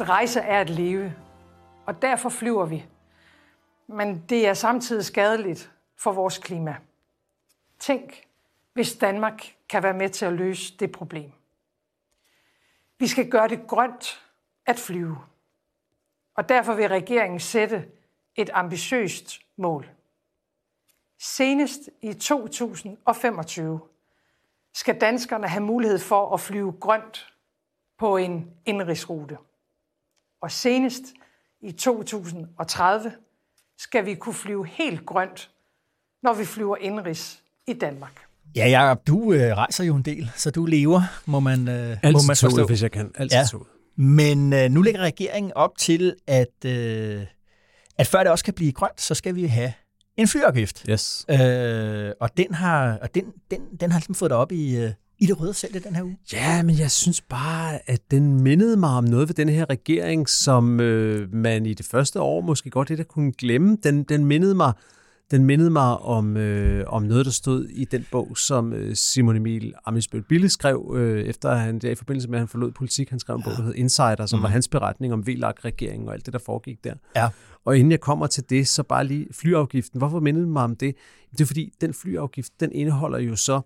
[0.00, 1.16] At rejse er at leve,
[1.86, 2.86] og derfor flyver vi.
[3.86, 6.76] Men det er samtidig skadeligt for vores klima.
[7.78, 8.26] Tænk,
[8.72, 11.32] hvis Danmark kan være med til at løse det problem.
[12.98, 14.26] Vi skal gøre det grønt
[14.66, 15.18] at flyve.
[16.34, 17.88] Og derfor vil regeringen sætte
[18.36, 19.90] et ambitiøst mål.
[21.18, 23.80] Senest i 2025
[24.74, 27.34] skal danskerne have mulighed for at flyve grønt
[27.98, 29.38] på en indrigsrute.
[30.42, 31.02] Og senest
[31.62, 33.12] i 2030
[33.78, 35.50] skal vi kunne flyve helt grønt,
[36.22, 38.26] når vi flyver indrigs i Danmark.
[38.56, 42.00] Ja, Jacob, du øh, rejser jo en del, så du lever, må man, øh, Altid
[42.02, 42.50] må man forstå.
[42.50, 43.12] Toget, hvis jeg kan.
[43.14, 43.44] Altid ja.
[43.50, 43.66] toget.
[43.96, 47.26] Men øh, nu lægger regeringen op til, at, øh,
[47.98, 49.72] at før det også kan blive grønt, så skal vi have
[50.16, 50.84] en flyafgift.
[50.90, 51.26] Yes.
[51.28, 54.92] Øh, og den har, og den, den, den har ligesom fået dig op i, øh,
[55.20, 56.18] i det røde selv den her uge?
[56.32, 60.28] Ja, men jeg synes bare, at den mindede mig om noget ved den her regering,
[60.28, 63.78] som øh, man i det første år måske godt lidt kunne glemme.
[63.82, 64.72] Den, den mindede mig
[65.30, 69.36] den mindede mig om, øh, om noget, der stod i den bog, som øh, Simon
[69.36, 73.10] Emil Amisbøl Bille skrev, øh, efter han der i forbindelse med, at han forlod politik.
[73.10, 74.42] Han skrev en bog, der hed Insider, som mm.
[74.42, 76.94] var hans beretning om VLAG-regeringen og alt det, der foregik der.
[77.16, 77.28] Ja.
[77.64, 79.98] Og inden jeg kommer til det, så bare lige flyafgiften.
[79.98, 80.94] Hvorfor mindede mig om det?
[81.32, 83.60] Det er fordi, den flyafgift, den indeholder jo så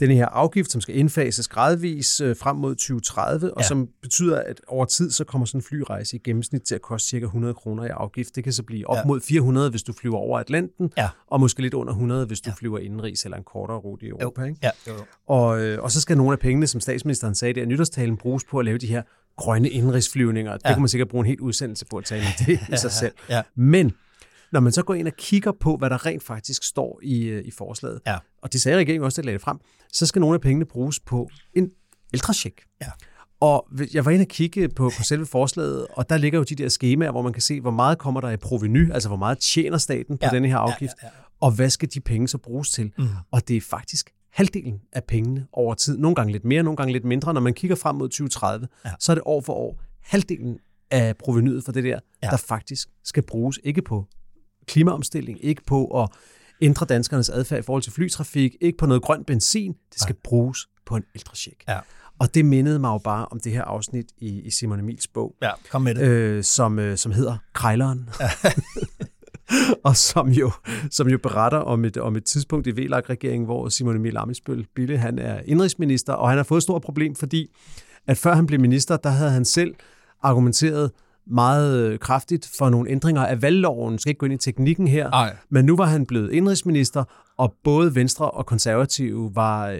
[0.00, 3.66] den her afgift, som skal indfases gradvis øh, frem mod 2030, og ja.
[3.66, 7.08] som betyder, at over tid, så kommer sådan en flyrejse i gennemsnit til at koste
[7.08, 8.36] cirka 100 kroner i afgift.
[8.36, 9.04] Det kan så blive op ja.
[9.04, 11.08] mod 400, hvis du flyver over Atlanten, ja.
[11.26, 12.54] og måske lidt under 100, hvis du ja.
[12.54, 14.40] flyver indenrigs eller en kortere rute i Europa.
[14.40, 14.46] Jo.
[14.46, 14.58] Ikke?
[14.62, 14.70] Ja.
[14.88, 14.92] Jo.
[15.26, 18.58] Og, øh, og så skal nogle af pengene, som statsministeren sagde der, nytårstalen bruges på
[18.58, 19.02] at lave de her
[19.36, 20.52] grønne indrigsflyvninger.
[20.52, 20.56] Ja.
[20.56, 22.92] Det kunne man sikkert bruge en helt udsendelse på at tale om det i sig
[22.92, 23.12] selv.
[23.30, 23.42] Ja.
[23.54, 23.92] Men
[24.52, 27.44] når man så går ind og kigger på, hvad der rent faktisk står i, øh,
[27.44, 28.16] i forslaget, ja.
[28.42, 29.58] og det sagde regeringen også, at lagde det frem,
[29.92, 31.70] så skal nogle af pengene bruges på en
[32.14, 32.62] ældrecheck.
[32.80, 32.86] Ja.
[33.40, 36.54] Og jeg var inde og kigge på, på selve forslaget, og der ligger jo de
[36.54, 39.38] der skemaer, hvor man kan se, hvor meget kommer der i proveny, altså hvor meget
[39.38, 41.24] tjener staten på ja, denne her afgift, ja, ja, ja.
[41.40, 42.92] og hvad skal de penge så bruges til.
[42.98, 43.08] Mm.
[43.30, 45.98] Og det er faktisk halvdelen af pengene over tid.
[45.98, 47.34] Nogle gange lidt mere, nogle gange lidt mindre.
[47.34, 48.90] Når man kigger frem mod 2030, ja.
[48.98, 50.58] så er det år for år halvdelen
[50.90, 52.28] af provenyet for det der, ja.
[52.30, 53.60] der faktisk skal bruges.
[53.64, 54.06] Ikke på
[54.66, 56.08] klimaomstilling, ikke på at
[56.60, 59.72] ændre danskernes adfærd i forhold til flytrafik, ikke på noget grønt benzin.
[59.92, 60.28] Det skal ja.
[60.28, 61.78] bruges på en ældre Ja.
[62.18, 65.34] Og det mindede mig jo bare om det her afsnit i, i Simon Emils bog.
[65.42, 66.02] Ja, kom med det.
[66.02, 68.10] Øh, som, øh, som hedder Krejleren.
[68.20, 68.30] Ja.
[69.88, 70.50] og som jo,
[70.90, 74.98] som jo beretter om et, om et tidspunkt i VLAG-regeringen, hvor Simon Emil Amitsbøl Bille,
[74.98, 77.50] han er indrigsminister, og han har fået et stort problem, fordi
[78.06, 79.74] at før han blev minister, der havde han selv
[80.22, 80.90] argumenteret
[81.26, 83.92] meget øh, kraftigt for nogle ændringer af valgloven.
[83.92, 85.10] Jeg skal ikke gå ind i teknikken her.
[85.10, 85.36] Ej.
[85.50, 87.04] Men nu var han blevet indrigsminister,
[87.36, 89.78] og både Venstre og Konservative var øh,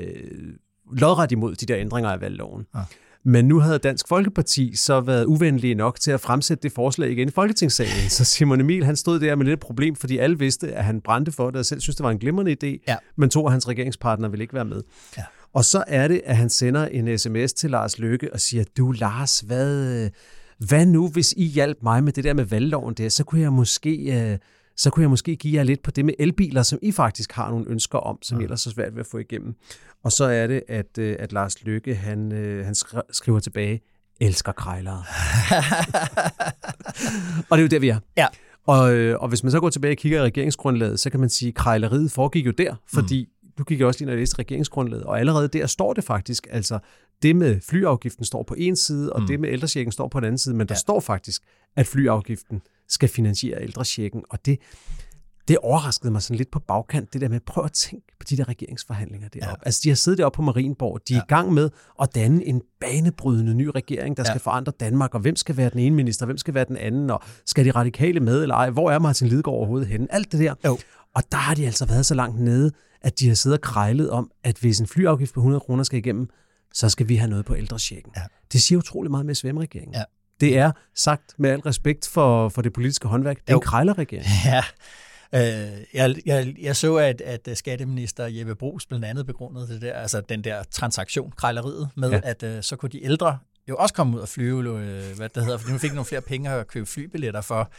[0.92, 2.66] lodret imod de der ændringer af valgloven.
[2.74, 2.80] Ja.
[3.24, 7.28] Men nu havde Dansk Folkeparti så været uvenlige nok til at fremsætte det forslag igen
[7.28, 8.10] i Folketingssalen.
[8.10, 11.32] Så Simon Emil han stod der med lidt problem, fordi alle vidste, at han brændte
[11.32, 12.96] for det, og selv synes, det var en glimrende idé, ja.
[13.16, 14.82] men to af hans regeringspartnere ville ikke være med.
[15.16, 15.22] Ja.
[15.52, 18.92] Og så er det, at han sender en sms til Lars Løkke og siger, du
[18.92, 20.10] Lars, hvad,
[20.58, 23.52] hvad nu, hvis I hjalp mig med det der med valgloven der, så kunne jeg
[23.52, 24.30] måske...
[24.30, 24.38] Øh,
[24.76, 27.50] så kunne jeg måske give jer lidt på det med elbiler, som I faktisk har
[27.50, 28.42] nogle ønsker om, som ja.
[28.42, 29.54] ellers er svært ved at få igennem.
[30.04, 32.74] Og så er det, at, øh, at Lars Lykke, han, øh, han
[33.10, 33.80] skriver tilbage,
[34.20, 34.98] elsker krejlere.
[37.50, 37.98] og det er jo der, vi er.
[38.16, 38.26] Ja.
[38.66, 41.28] Og, øh, og hvis man så går tilbage og kigger i regeringsgrundlaget, så kan man
[41.28, 43.48] sige, at krejleriet foregik jo der, fordi mm.
[43.58, 46.78] du gik også lige og læste regeringsgrundlaget, og allerede der står det faktisk, altså
[47.22, 49.26] det med flyafgiften står på en side, og mm.
[49.26, 50.78] det med ældresjekken står på den anden side, men der ja.
[50.78, 51.42] står faktisk,
[51.76, 52.62] at flyafgiften
[52.94, 54.58] skal finansiere ældresjekken, og det,
[55.48, 58.36] det overraskede mig sådan lidt på bagkant, det der med, prøv at tænke på de
[58.36, 59.60] der regeringsforhandlinger deroppe.
[59.62, 59.66] Ja.
[59.66, 61.22] Altså, de har siddet deroppe på Marienborg, de er ja.
[61.22, 61.70] i gang med
[62.02, 64.32] at danne en banebrydende ny regering, der ja.
[64.32, 67.10] skal forandre Danmark, og hvem skal være den ene minister, hvem skal være den anden,
[67.10, 70.40] og skal de radikale med eller ej, hvor er Martin Lidegaard overhovedet henne, alt det
[70.40, 70.54] der.
[70.64, 70.78] Jo.
[71.14, 72.72] Og der har de altså været så langt nede,
[73.02, 75.98] at de har siddet og krejlet om, at hvis en flyafgift på 100 kroner skal
[75.98, 76.28] igennem,
[76.74, 78.12] så skal vi have noget på ældresjekken.
[78.16, 78.22] Ja.
[78.52, 79.94] Det siger utrolig meget med SVM-regeringen.
[79.94, 80.02] Ja.
[80.40, 83.36] Det er sagt med al respekt for, for det politiske håndværk.
[83.36, 83.58] Det er jo.
[83.58, 84.26] en krejlerregering.
[84.44, 84.62] Ja.
[85.34, 89.92] Øh, jeg, jeg, jeg så, at, at skatteminister Jeppe Brugs blandt andet begrundede det der,
[89.92, 92.20] altså den der transaktion, krejleriet, med ja.
[92.22, 95.44] at uh, så kunne de ældre jo også komme ud og flyve, øh, hvad det
[95.44, 97.70] hedder, for nu fik nogle flere penge at købe flybilletter for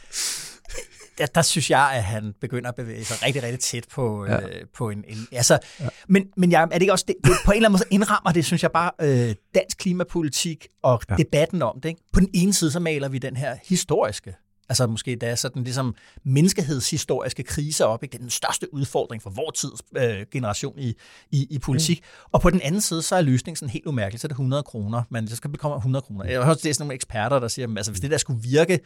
[1.17, 4.39] der, der synes jeg, at han begynder at bevæge sig rigtig, rigtig tæt på, ja.
[4.41, 5.03] øh, på en...
[5.07, 5.87] en altså, ja.
[6.07, 7.05] Men, men jeg, er det ikke også...
[7.07, 10.67] Det, det, på en eller anden måde indrammer det, synes jeg bare, øh, dansk klimapolitik
[10.83, 11.15] og ja.
[11.15, 11.89] debatten om det.
[11.89, 12.01] Ikke?
[12.13, 14.35] På den ene side, så maler vi den her historiske
[14.69, 18.03] Altså måske da sådan ligesom menneskehedshistoriske krise op.
[18.03, 18.11] Ikke?
[18.11, 20.95] Det er den største udfordring for vores tids øh, generation i,
[21.31, 21.99] i, i politik.
[21.99, 22.29] Mm.
[22.31, 24.19] Og på den anden side, så er løsningen sådan helt umærkelig.
[24.19, 26.25] Så er det 100 kroner, men det skal bekomme 100 kroner.
[26.25, 28.79] Jeg har også læst nogle eksperter, der siger, at altså, hvis det der skulle virke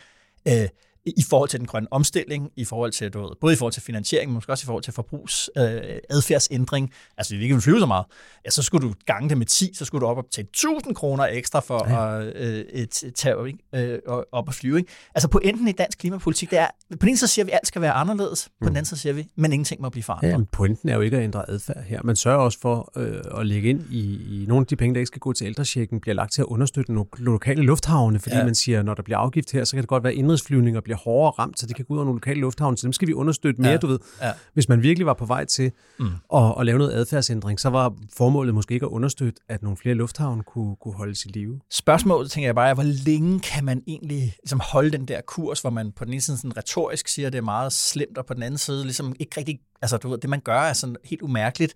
[0.48, 0.68] øh,
[1.06, 3.82] i forhold til den grønne omstilling, i forhold til, du ved, både i forhold til
[3.82, 5.64] finansiering, men måske også i forhold til forbrugs øh,
[6.10, 8.06] adfærdsændring, altså vi ikke vil flyve så meget,
[8.46, 11.24] ja, så skulle du gange det med 10, så skulle du op tage 1000 kroner
[11.24, 12.22] ekstra for ja.
[12.22, 13.36] at øh, tage
[13.76, 14.00] øh,
[14.32, 14.78] op og flyve.
[14.78, 14.92] Ikke?
[15.16, 17.68] Altså pointen i dansk klimapolitik, det er, på den ene side siger vi, at alt
[17.68, 18.68] skal være anderledes, på mm.
[18.68, 20.30] den anden side siger vi, men ingenting må blive forandret.
[20.30, 22.00] Ja, men pointen er jo ikke at ændre adfærd her.
[22.04, 25.00] Man sørger også for øh, at lægge ind i, i nogle af de penge, der
[25.00, 28.46] ikke skal gå til ældresjekken, bliver lagt til at understøtte nogle lokale lufthavne, fordi ja.
[28.46, 30.98] man siger, når der bliver afgift her, så kan det godt være, at indrigsflyvninger bliver
[30.98, 33.14] hårdere ramt, så det kan gå ud over nogle lokale lufthavne, så dem skal vi
[33.14, 33.78] understøtte mere, ja.
[33.78, 34.00] du ved.
[34.22, 34.32] Ja.
[34.54, 36.06] Hvis man virkelig var på vej til mm.
[36.34, 39.96] at, at lave noget adfærdsændring, så var formålet måske ikke at understøtte, at nogle flere
[39.96, 41.60] lufthavne kunne, kunne holdes i live.
[41.72, 45.62] Spørgsmålet, tænker jeg bare, er, hvor længe kan man egentlig ligesom holde den der kurs,
[45.62, 48.26] hvor man på den ene side sådan retorisk siger, at det er meget slemt, og
[48.26, 50.96] på den anden side ligesom ikke rigtig, altså du ved, det man gør er sådan
[51.04, 51.74] helt umærkeligt,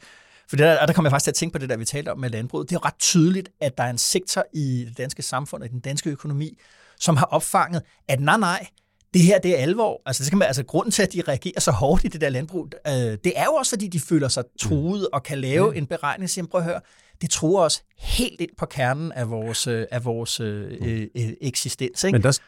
[0.50, 2.12] for det der, der kommer jeg faktisk til at tænke på det der, vi talte
[2.12, 2.70] om med landbruget.
[2.70, 5.68] Det er jo ret tydeligt, at der er en sektor i det danske samfund, i
[5.68, 6.58] den danske økonomi,
[7.00, 8.68] som har opfanget, at nej, nej,
[9.14, 10.02] det her det er alvor.
[10.06, 12.30] Altså, det skal man, altså grunden til, at de reagerer så hårdt i det der
[12.30, 15.78] landbrug, øh, det er jo også, fordi de føler sig truet og kan lave mm.
[15.78, 16.80] en beregning, siger, prøv at høre,
[17.22, 21.08] det truer os helt ind på kernen af vores, øh, af vores øh, øh,
[21.42, 22.04] eksistens.
[22.04, 22.16] Ikke?
[22.16, 22.40] Men der,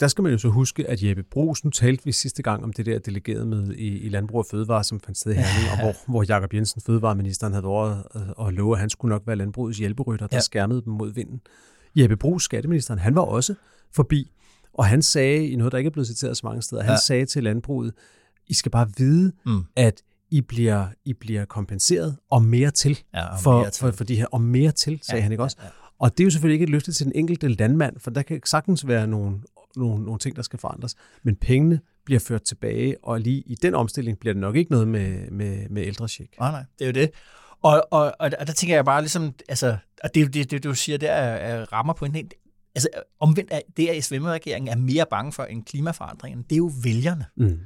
[0.00, 1.24] der skal man jo så huske, at Jeppe
[1.64, 4.84] nu talte vi sidste gang om det der delegerede med i, i Landbrug og Fødevare,
[4.84, 8.04] som fandt sted i Herning, og hvor, hvor Jakob Jensen, fødevareministeren, havde været
[8.36, 10.40] og lovet, at han skulle nok være landbrugets hjælperytter, der ja.
[10.40, 11.40] skærmede dem mod vinden.
[11.96, 13.54] Jeppe Brugs, skatteministeren, han var også
[13.92, 14.30] forbi
[14.74, 16.96] og han sagde, i noget, der ikke er blevet citeret så mange steder, han ja.
[16.96, 17.92] sagde til landbruget,
[18.46, 19.64] I skal bare vide, mm.
[19.76, 23.80] at I bliver, I bliver kompenseret og mere til, ja, og for, mere til.
[23.80, 25.56] For, for de her, og mere til, sagde ja, han ikke også?
[25.60, 25.70] Ja, ja.
[25.98, 28.40] Og det er jo selvfølgelig ikke et løfte til den enkelte landmand, for der kan
[28.44, 29.40] sagtens være nogle,
[29.76, 30.94] nogle, nogle ting, der skal forandres.
[31.22, 34.88] Men pengene bliver ført tilbage, og lige i den omstilling bliver det nok ikke noget
[34.88, 36.08] med, med, med ældre
[36.40, 37.10] Nej, nej, det er jo det.
[37.62, 40.74] Og, og, og, og der tænker jeg bare ligesom, altså, og det, det, det du
[40.74, 42.34] siger, der er, er rammer på en helt,
[42.74, 42.88] altså
[43.20, 47.26] omvendt er det, at SVM-regeringen er mere bange for en klimaforandring, det er jo vælgerne.
[47.36, 47.58] Mm.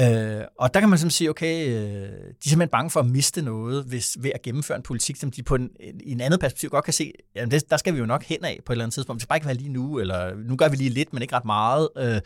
[0.00, 3.06] Øh, og der kan man simpelthen sige, okay, øh, de er simpelthen bange for at
[3.06, 5.70] miste noget hvis, ved at gennemføre en politik, som de på en,
[6.00, 8.44] i en andet perspektiv godt kan se, jamen det, der skal vi jo nok hen
[8.44, 9.18] af på et eller andet tidspunkt.
[9.18, 11.36] Det skal bare ikke være lige nu, eller nu gør vi lige lidt, men ikke
[11.36, 11.88] ret meget.
[11.98, 12.20] Øh,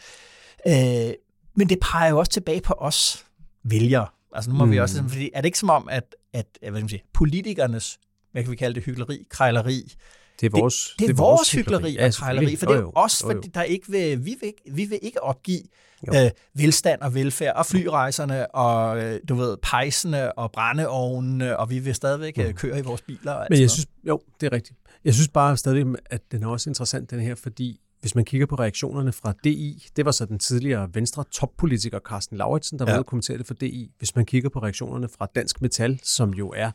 [0.66, 1.14] øh,
[1.54, 3.26] men det peger jo også tilbage på os
[3.64, 4.06] vælgere.
[4.34, 4.70] Altså nu må mm.
[4.70, 7.98] vi også, fordi er det ikke som om, at, at hvad skal man sige, politikernes,
[8.32, 9.94] hvad kan vi kalde det, hyggeleri, krejleri,
[10.40, 12.80] det er vores, det, det, er det er vores, vores og krejleri, for det er
[12.80, 15.62] jo os, for der ikke vil, vi, vil, vi vil ikke opgive
[16.08, 21.78] øh, velstand og velfærd, og flyrejserne, og øh, du ved, pejsene og brændeovnene, og vi
[21.78, 22.52] vil stadigvæk mm.
[22.52, 23.32] køre i vores biler.
[23.32, 24.78] Og Men jeg synes, jo, det er rigtigt.
[25.04, 28.46] Jeg synes bare stadig, at den er også interessant, den her, fordi hvis man kigger
[28.46, 32.90] på reaktionerne fra DI, det var så den tidligere venstre toppolitiker Carsten Lauritsen, der ja.
[32.90, 33.90] var ude og kommentere det for DI.
[33.98, 36.70] Hvis man kigger på reaktionerne fra Dansk Metal, som jo er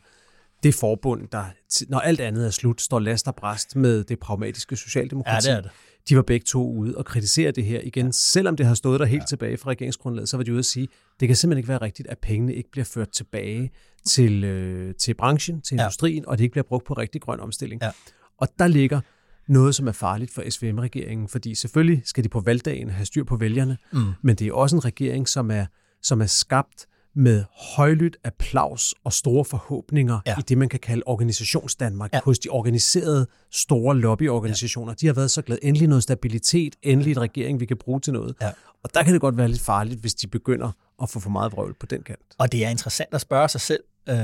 [0.62, 1.44] det forbund, der,
[1.88, 5.48] når alt andet er slut, står last og bræst med det pragmatiske socialdemokrati.
[5.48, 5.70] Ja, det er det.
[6.08, 8.12] De var begge to ude og kritisere det her igen.
[8.12, 9.26] Selvom det har stået der helt ja.
[9.26, 10.88] tilbage fra regeringsgrundlaget, så var de ude at sige,
[11.20, 13.70] det kan simpelthen ikke være rigtigt, at pengene ikke bliver ført tilbage
[14.06, 16.30] til, øh, til branchen, til industrien, ja.
[16.30, 17.82] og det ikke bliver brugt på rigtig grøn omstilling.
[17.82, 17.90] Ja.
[18.38, 19.00] Og der ligger
[19.48, 23.36] noget, som er farligt for SVM-regeringen, fordi selvfølgelig skal de på valgdagen have styr på
[23.36, 24.12] vælgerne, mm.
[24.22, 25.66] men det er også en regering, som er,
[26.02, 26.86] som er skabt
[27.16, 27.44] med
[27.76, 30.34] højlydt applaus og store forhåbninger ja.
[30.38, 32.20] i det, man kan kalde organisationsdanmark, ja.
[32.24, 34.92] hos de organiserede store lobbyorganisationer.
[34.92, 34.96] Ja.
[35.00, 35.64] De har været så glade.
[35.64, 38.34] Endelig noget stabilitet, endelig et regering, vi kan bruge til noget.
[38.40, 38.50] Ja.
[38.82, 41.52] Og der kan det godt være lidt farligt, hvis de begynder at få for meget
[41.52, 42.20] vrøvl på den kant.
[42.38, 44.16] Og det er interessant at spørge sig selv, øh,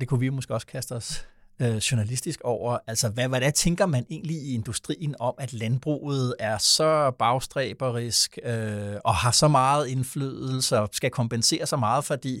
[0.00, 1.26] det kunne vi måske også kaste os
[1.60, 6.58] øh, journalistisk over, altså hvad, hvad tænker man egentlig i industrien om, at landbruget er
[6.58, 12.40] så bagstræberisk øh, og har så meget indflydelse og skal kompensere så meget, fordi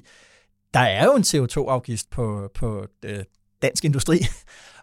[0.74, 3.24] der er jo en CO2-afgift på, på øh,
[3.62, 4.18] dansk industri,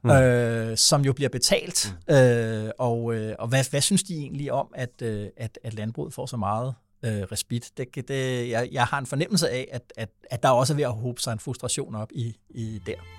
[0.03, 0.09] mm.
[0.15, 1.95] øh, som jo bliver betalt.
[2.07, 2.15] Mm.
[2.15, 6.13] Øh, og øh, og hvad, hvad synes de egentlig om, at, øh, at, at landbruget
[6.13, 6.73] får så meget
[7.05, 7.71] øh, respit?
[7.77, 10.84] Det, det, jeg, jeg har en fornemmelse af, at, at, at der også er ved
[10.84, 13.18] at håbe sig en frustration op i, i der.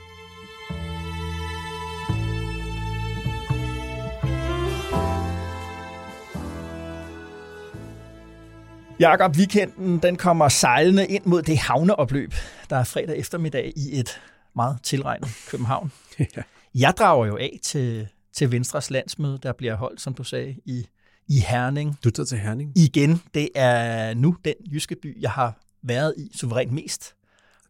[9.01, 12.35] Jakob, weekenden den kommer sejlende ind mod det havneopløb,
[12.71, 14.21] der er fredag eftermiddag i et
[14.57, 15.93] meget tilregnet København.
[16.19, 16.43] ja.
[16.75, 20.87] Jeg drager jo af til, til Venstres landsmøde, der bliver holdt, som du sagde, i,
[21.29, 21.99] i Herning.
[22.05, 22.73] Du tager til Herning?
[22.77, 23.23] Igen.
[23.35, 27.15] Det er nu den jyske by, jeg har været i suverænt mest.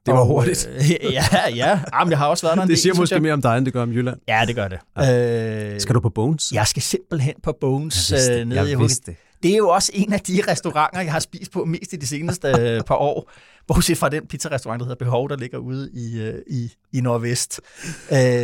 [0.07, 0.69] Det var og, hurtigt.
[0.75, 1.25] Øh, ja,
[1.55, 1.81] ja.
[1.95, 3.73] Jamen, jeg har også været der Det siger del, måske mere om dig, end det
[3.73, 4.21] gør om Jylland.
[4.29, 4.79] Ja, det gør det.
[4.97, 5.75] Ja.
[5.75, 6.53] Øh, skal du på Bones?
[6.53, 8.11] Jeg skal simpelthen på Bones.
[8.11, 9.17] Jeg vidste, øh, nede jeg vidste det.
[9.43, 12.07] Det er jo også en af de restauranter, jeg har spist på mest i de
[12.07, 13.31] seneste øh, par år.
[13.67, 17.61] Bortset fra den pizzarestaurant, der hedder Behov, der ligger ude i, øh, i, i Nordvest.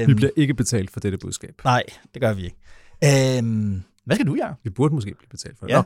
[0.06, 1.54] Vi bliver ikke betalt for dette budskab.
[1.64, 1.82] Nej,
[2.14, 3.38] det gør vi ikke.
[3.38, 4.54] Øhm, hvad skal du, gøre?
[4.64, 5.72] Vi burde måske blive betalt for det.
[5.72, 5.78] Ja.
[5.78, 5.84] Nå.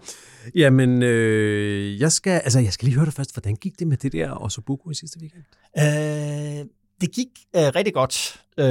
[0.54, 3.34] Jamen, øh, jeg, skal, altså, jeg skal lige høre dig først.
[3.34, 5.44] Hvordan gik det med det der Osobuco i sidste weekend?
[5.78, 6.66] Øh,
[7.00, 8.42] det gik øh, rigtig godt.
[8.58, 8.64] Øh,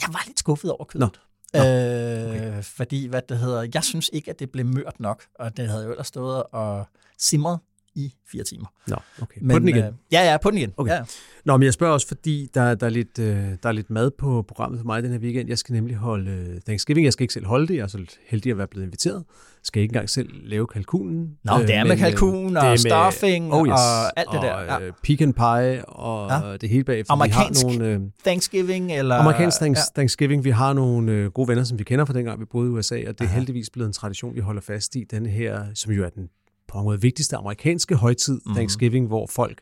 [0.00, 1.00] jeg var lidt skuffet over kødet.
[1.00, 1.29] Nå.
[1.54, 2.56] Nå, okay.
[2.56, 5.68] øh, fordi, hvad det hedder, jeg synes ikke, at det blev mørt nok, og det
[5.68, 6.86] havde jo ellers stået og
[7.18, 7.58] simret
[8.00, 8.66] i fire timer.
[8.86, 9.40] Nå, okay.
[9.40, 9.84] Men, på den igen?
[9.84, 10.72] Øh, ja, ja, på den igen.
[10.76, 10.92] Okay.
[10.92, 11.02] Ja.
[11.44, 14.10] Nå, men jeg spørger også, fordi der, der, er lidt, øh, der er lidt mad
[14.10, 15.48] på programmet for mig den her weekend.
[15.48, 17.04] Jeg skal nemlig holde øh, Thanksgiving.
[17.04, 17.74] Jeg skal ikke selv holde det.
[17.74, 19.24] Jeg er så heldig at være blevet inviteret.
[19.62, 21.36] Skal ikke engang selv lave kalkunen.
[21.44, 24.60] Nå, øh, det er med kalkun og stuffing oh yes, og alt det og, der.
[24.60, 24.80] Ja.
[24.80, 26.56] Øh, pecan pie og ja.
[26.56, 27.12] det hele bagefter.
[27.12, 28.92] Amerikansk vi har nogle, øh, Thanksgiving?
[28.92, 29.82] Eller, amerikansk thanks, ja.
[29.94, 30.44] Thanksgiving.
[30.44, 33.02] Vi har nogle øh, gode venner, som vi kender fra dengang, vi boede i USA,
[33.08, 35.04] og det er heldigvis blevet en tradition, vi holder fast i.
[35.10, 36.28] Den her, som jo er den
[36.72, 38.54] på en måde vigtigste amerikanske højtid, mm-hmm.
[38.54, 39.60] Thanksgiving, hvor folk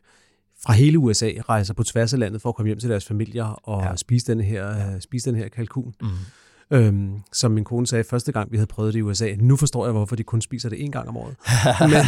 [0.63, 3.45] fra hele USA rejser på tværs af landet for at komme hjem til deres familier
[3.45, 3.95] og ja.
[3.95, 4.99] spise, den her, ja.
[4.99, 5.93] spise den her kalkun.
[6.01, 6.07] Mm.
[6.71, 9.35] Øhm, som min kone sagde første gang, vi havde prøvet det i USA.
[9.39, 11.35] Nu forstår jeg, hvorfor de kun spiser det en gang om året.
[11.91, 12.05] men,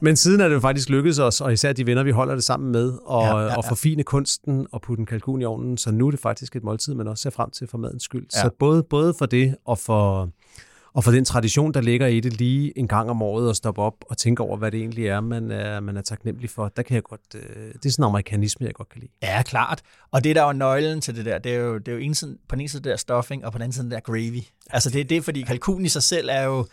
[0.00, 2.44] men siden er det jo faktisk lykkedes os, og især de venner, vi holder det
[2.44, 3.56] sammen med, og, ja, ja, ja.
[3.56, 5.78] og forfine kunsten og putte en kalkun i ovnen.
[5.78, 8.26] Så nu er det faktisk et måltid, man også ser frem til for madens skyld.
[8.34, 8.40] Ja.
[8.40, 10.30] Så både, både for det og for
[10.94, 13.82] og for den tradition, der ligger i det lige en gang om året at stoppe
[13.82, 16.82] op og tænke over, hvad det egentlig er, man er, man er taknemmelig for, der
[16.82, 19.12] kan jeg godt, øh, det er sådan en amerikanisme, jeg godt kan lide.
[19.22, 19.82] Ja, klart.
[20.10, 21.98] Og det der er jo nøglen til det der, det er jo, det er jo
[21.98, 24.42] en side, på den ene side der stuffing, og på den anden side der gravy.
[24.70, 26.66] Altså det er det, fordi kalkun i sig selv er jo,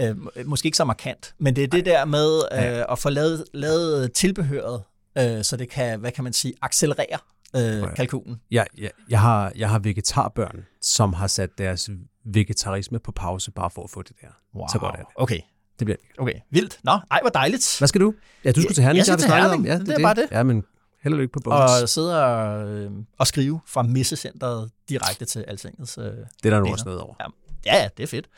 [0.00, 0.16] øh,
[0.46, 4.12] måske ikke så markant, men det er det der med øh, at få lavet, lavet
[4.12, 4.82] tilbehøret,
[5.18, 7.18] øh, så det kan, hvad kan man sige, accelerere
[7.56, 8.40] øh, kalkunen.
[8.50, 11.90] Ja, ja, jeg, har, jeg har vegetarbørn, som har sat deres
[12.24, 14.26] vegetarisme på pause, bare for at få det der.
[14.54, 14.66] Wow.
[14.72, 15.06] Så godt er det.
[15.16, 15.40] Okay.
[15.78, 16.78] Det bliver Okay, vildt.
[16.84, 17.76] Nå, ej, hvor dejligt.
[17.78, 18.14] Hvad skal du?
[18.44, 19.54] Ja, du skulle til Herning, jeg skal til Herning.
[19.54, 19.66] Om.
[19.66, 20.02] Ja, det, det, er det.
[20.02, 20.28] bare det.
[20.30, 20.64] Ja, men
[21.02, 21.82] Held og lykke på Bones.
[21.82, 26.60] Og sidde og, øh, og skrive fra messecenteret direkte til Altingets øh, Det er der
[26.60, 27.14] nu også noget over.
[27.20, 27.26] Ja,
[27.66, 28.28] ja, ja, det er fedt.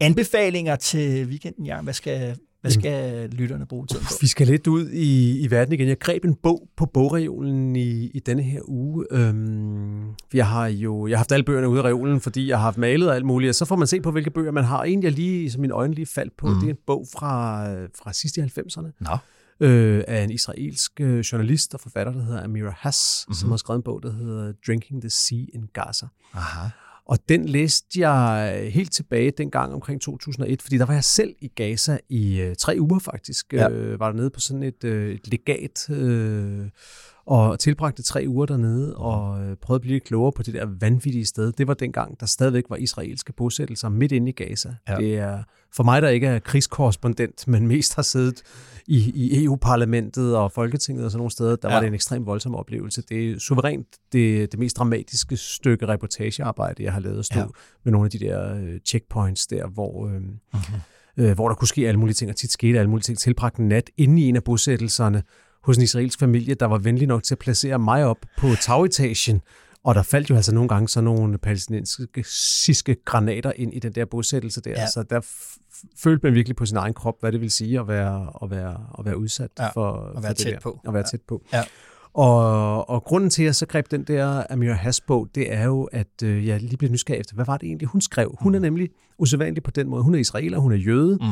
[0.00, 1.80] Anbefalinger til weekenden, ja.
[1.80, 4.12] Hvad skal, hvad skal lytterne bruge tiden på?
[4.20, 5.88] Vi skal lidt ud i, i verden igen.
[5.88, 9.06] Jeg greb en bog på bogreolen i, i denne her uge.
[9.10, 12.62] Øhm, jeg har jo jeg har haft alle bøgerne ude af reolen, fordi jeg har
[12.64, 14.82] haft malet og alt muligt, og så får man se på, hvilke bøger man har.
[14.82, 16.54] En, jeg lige, som mine øjne lige faldt på, mm.
[16.54, 18.90] det er en bog fra, fra sidst i 90'erne.
[19.00, 19.16] Nå.
[19.66, 23.30] øh, af en israelsk øh, journalist og forfatter, der hedder Amira Hass, Mhm.
[23.30, 23.34] mm-hmm.
[23.40, 26.06] som har skrevet en bog, der hedder Drinking the Sea in Gaza.
[26.34, 26.68] Aha.
[27.10, 31.48] Og den læste jeg helt tilbage dengang omkring 2001, fordi der var jeg selv i
[31.48, 33.52] Gaza i øh, tre uger faktisk.
[33.52, 33.70] Ja.
[33.70, 36.68] Øh, var dernede på sådan et, øh, et legat øh,
[37.26, 40.66] og tilbragte tre uger dernede og øh, prøvede at blive lidt klogere på det der
[40.80, 41.52] vanvittige sted.
[41.52, 44.74] Det var dengang, der stadigvæk var israelske bosættelser midt inde i Gaza.
[44.88, 44.96] Ja.
[44.96, 45.42] Det er
[45.76, 48.42] for mig, der ikke er krigskorrespondent, men mest har siddet
[48.86, 51.74] i, i EU-parlamentet og Folketinget og sådan nogle steder, der ja.
[51.74, 53.02] Var det en ekstremt voldsom oplevelse.
[53.08, 57.46] Det er suverænt det, det mest dramatiske stykke reportagearbejde, jeg har lavet at stå Ja.
[57.84, 60.30] med nogle af de der øh, checkpoints der, hvor, øh, Mhm.
[61.16, 63.18] øh, hvor der kunne ske alle mulige ting, og tit skete alle mulige ting.
[63.18, 65.22] Tilbragt en nat inde i en af bosættelserne
[65.64, 69.40] hos en israelsk familie, der var venlig nok til at placere mig op på tagetagen,
[69.84, 74.04] og der faldt jo altså nogle gange sådan nogle palæstinensiske granater ind i den der
[74.04, 74.86] bosættelse der, Ja.
[74.86, 75.20] så der
[76.02, 78.76] følte man virkelig på sin egen krop, hvad det vil sige at være, at være,
[78.98, 80.60] at være udsat Ja, for, at være for det tæt der.
[80.60, 80.80] på.
[80.86, 81.10] At være Ja.
[81.10, 81.42] tæt på.
[81.52, 81.62] Ja.
[82.14, 85.84] Og, og grunden til, at jeg så greb den der Amira Hass-bog, det er jo,
[85.84, 88.36] at øh, jeg lige blev nysgerrig efter, hvad var det egentlig, hun skrev?
[88.40, 88.88] Hun er nemlig
[89.18, 90.02] usædvanlig på den måde.
[90.02, 91.26] Hun er israeler, hun er jøde, Mm.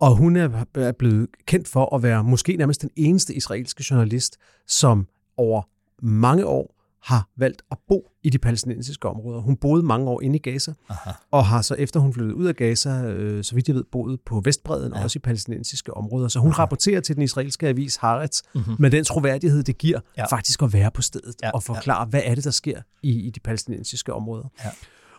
[0.00, 4.36] Og hun er blevet kendt for at være måske nærmest den eneste israelske journalist,
[4.66, 5.62] som over
[6.02, 9.40] mange år har valgt at bo i de palæstinensiske områder.
[9.40, 11.10] Hun boede mange år inde i Gaza, Aha.
[11.30, 14.20] og har så efter hun flyttede ud af Gaza, øh, så vidt jeg ved, boet
[14.26, 14.98] på Vestbreden, ja.
[14.98, 16.28] og også i palæstinensiske områder.
[16.28, 18.62] Så hun rapporterer til den israelske avis Haaretz Mhm.
[18.78, 20.22] med den troværdighed, det giver Ja.
[20.22, 20.26] ja.
[20.26, 21.52] faktisk at være på stedet Ja, ja.
[21.52, 24.44] og forklare, hvad er det, der sker i, i de palæstinensiske områder.
[24.64, 24.70] Ja.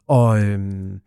[0.08, 1.00] Og, øhm,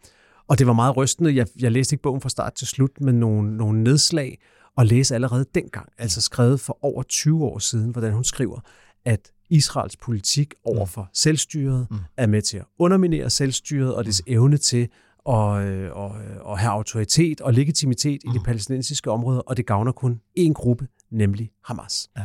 [0.49, 1.35] og det var meget rystende.
[1.37, 4.39] Jeg, jeg læste ikke bogen fra start til slut, men nogle, nogle nedslag
[4.77, 8.61] og læse allerede dengang, altså skrevet for over 20 år siden, hvordan hun skriver,
[9.05, 11.97] at Israels politik over for selvstyret Mm.
[12.17, 14.89] er med til at underminere selvstyret og dets evne til
[15.29, 16.17] at, øh, og,
[16.53, 20.89] at have autoritet og legitimitet i de palæstinensiske områder, og det gavner kun én gruppe,
[21.11, 22.09] nemlig Hamas.
[22.19, 22.23] Ja.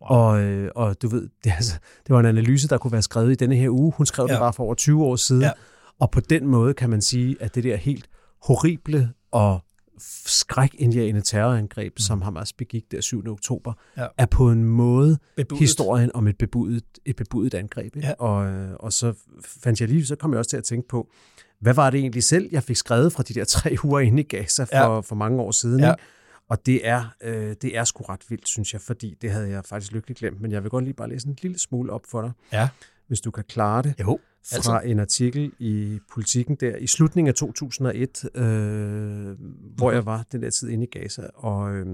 [0.00, 1.72] Og, øh, og du ved, det, altså,
[2.06, 3.92] det var en analyse, der kunne være skrevet i denne her uge.
[3.96, 4.32] Hun skrev ja.
[4.32, 5.42] Det bare for over 20 år siden.
[5.42, 5.50] Ja.
[6.00, 8.08] Og på den måde kan man sige, at det der helt
[8.42, 9.64] horrible og
[10.26, 11.98] skrækindjagende terrorangreb, mm.
[11.98, 13.26] som Hamas begik der 7.
[13.28, 14.06] oktober, Ja.
[14.18, 15.60] er på en måde Bebudet.
[15.60, 17.96] historien om et bebudet, et bebudet angreb.
[17.96, 18.08] Ikke?
[18.08, 18.12] Ja.
[18.18, 19.14] Og, øh, og så
[19.44, 21.08] fandt jeg lige, så kom jeg også til at tænke på,
[21.60, 24.26] hvad var det egentlig selv, jeg fik skrevet fra de der tre uger inde i
[24.26, 24.94] Gaza for, Ja.
[24.94, 25.00] ja.
[25.00, 25.80] for mange år siden.
[25.80, 25.90] Ja.
[25.92, 26.02] Ikke?
[26.48, 29.64] Og det er, øh, det er sgu ret vildt, synes jeg, fordi det havde jeg
[29.64, 32.22] faktisk lykkeligt glemt, men jeg vil godt lige bare læse en lille smule op for
[32.22, 32.68] dig, Ja.
[33.06, 34.18] hvis du kan klare det Jo.
[34.44, 38.42] Fra en artikel i Politiken der i slutningen af 2001, øh,
[39.76, 39.94] hvor Mhm.
[39.94, 41.22] jeg var den der tid inde i Gaza.
[41.34, 41.86] Og øh,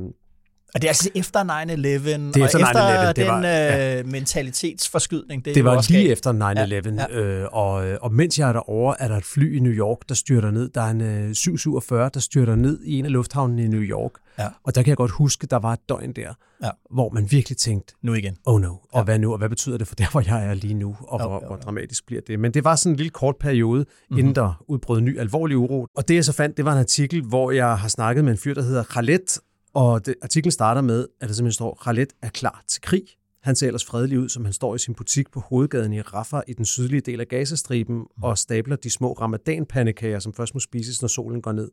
[0.75, 3.45] Og det er altså efter 9-11, Det er og efter efter 9/11, det var- den
[3.45, 3.99] ja.
[3.99, 5.45] øh, mentalitetsforskydning.
[5.45, 6.12] Det, det var lige galt.
[6.12, 9.57] efter 9-11, Ja, ja, Øh, og, og mens jeg er derovre, er der et fly
[9.57, 10.69] i New York, der styrter ned.
[10.69, 14.11] Der er en øh, 747, der styrter ned i en af lufthavnene i New York.
[14.39, 14.47] Ja.
[14.64, 16.71] Og der kan jeg godt huske, der var et døgn der, Ja.
[16.91, 18.37] hvor man virkelig tænkte, Nu igen.
[18.47, 19.03] oh no, og Ja.
[19.03, 21.35] hvad nu, og hvad betyder det for der, hvor jeg er lige nu, og hvor,
[21.43, 22.41] jo, hvor dramatisk bliver det.
[22.41, 23.87] Men det var sådan en lille kort periode, Mhm.
[24.11, 24.19] mm-hmm.
[24.19, 25.87] inden der udbrød ny alvorlig uro.
[25.97, 28.39] Og det jeg så fandt, det var en artikel, hvor jeg har snakket med en
[28.39, 29.41] fyr, der hedder Khaled,
[29.75, 33.03] og det, artiklen starter med, at der simpelthen står, Khaled er klar til krig.
[33.43, 36.43] Han ser ellers fredelig ud, som han står i sin butik på hovedgaden i Rafah
[36.49, 38.07] i den sydlige del af Gazastriben Mhm.
[38.23, 41.71] og stabler de små ramadanpandekager, som først må spises, når solen går ned.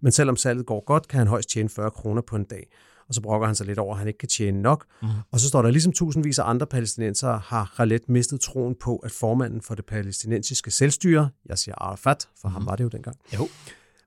[0.00, 2.66] Men selvom salget går godt, kan han højst tjene 40 kroner på en dag.
[3.08, 4.84] Og så brokker han sig lidt over, at han ikke kan tjene nok.
[5.02, 5.08] Mm.
[5.32, 9.10] Og så står der, ligesom tusindvis af andre palæstinensere har Khaled mistet troen på, at
[9.10, 12.52] formanden for det palæstinensiske selvstyre, jeg siger Arafat, for mm.
[12.54, 13.48] ham var det jo dengang, Jo.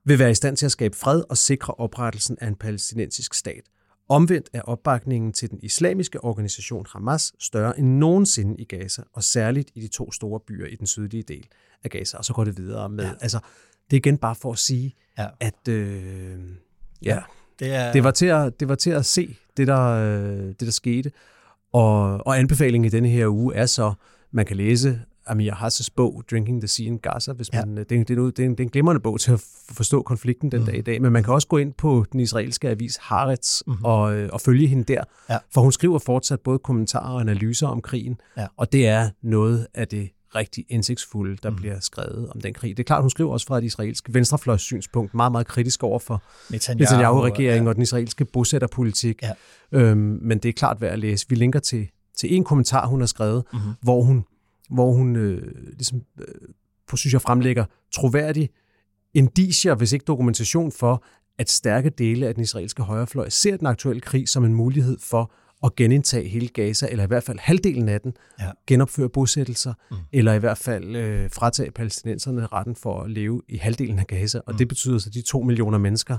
[0.04, 3.62] Vil være i stand til at skabe fred og sikre oprettelsen af en palæstinensisk stat.
[4.08, 9.70] Omvendt er opbakningen til den islamiske organisation Hamas større end nogensinde i Gaza, og særligt
[9.74, 11.46] i de to store byer i den sydlige del
[11.84, 12.16] af Gaza.
[12.18, 13.12] Og så går det videre med, ja.
[13.20, 13.38] altså,
[13.90, 15.26] det er igen bare for at sige, Ja.
[15.40, 16.40] at øh,
[17.02, 17.18] ja,
[17.58, 20.60] Det er, det var til at, det var til at se det, der, øh, det,
[20.60, 21.12] der skete.
[21.72, 23.94] Og, og anbefalingen i denne her uge er så,
[24.30, 27.82] man kan læse Amir Hasses bog, Drinking the Sea in Gaza, hvis man, ja.
[27.84, 29.32] det, er, en- det, er, en- det, er en, det er en glimrende bog til
[29.32, 30.66] at forstå konflikten den mm.
[30.66, 33.84] dag i dag, men man kan også gå ind på den israelske avis Haaretz mm-hmm.
[33.84, 35.38] og, øh, og følge hende der, Ja.
[35.54, 38.46] for hun skriver fortsat både kommentarer og analyser om krigen, Ja.
[38.56, 41.56] og det er noget af det rigtig indsigtsfulde, der mm.
[41.56, 42.76] bliver skrevet om den krig.
[42.76, 45.98] Det er klart, hun skriver også fra et israelsk venstrefløjs synspunkt, meget, meget kritisk over
[45.98, 47.68] for Netanyahu, Netanyahu-regeringen ja.
[47.68, 49.22] og den israelske bosætterpolitik.
[49.22, 49.32] Ja.
[49.72, 51.26] Øhm, men det er klart værd at læse.
[51.28, 53.72] Vi linker til, til en kommentar, hun har skrevet, mm-hmm.
[53.82, 54.24] hvor hun,
[54.72, 56.26] hvor hun øh, ligesom, øh,
[56.88, 58.50] på, synes jeg, fremlægger troværdig
[59.14, 61.04] indicier, hvis ikke dokumentation for,
[61.38, 65.32] at stærke dele af den israelske højrefløj ser den aktuelle krig som en mulighed for
[65.64, 68.50] at genindtage hele Gaza, eller i hvert fald halvdelen af den, ja.
[68.66, 69.96] genopføre bosættelser, mm.
[70.12, 74.38] eller i hvert fald øh, fratage palæstinenserne retten for at leve i halvdelen af Gaza.
[74.38, 74.58] Og mm.
[74.58, 76.18] det betyder så, at de to millioner mennesker,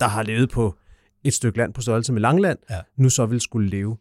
[0.00, 0.78] der har levet på
[1.24, 2.80] et stykke land på størrelse med Langland, ja.
[2.96, 3.96] nu så vil skulle leve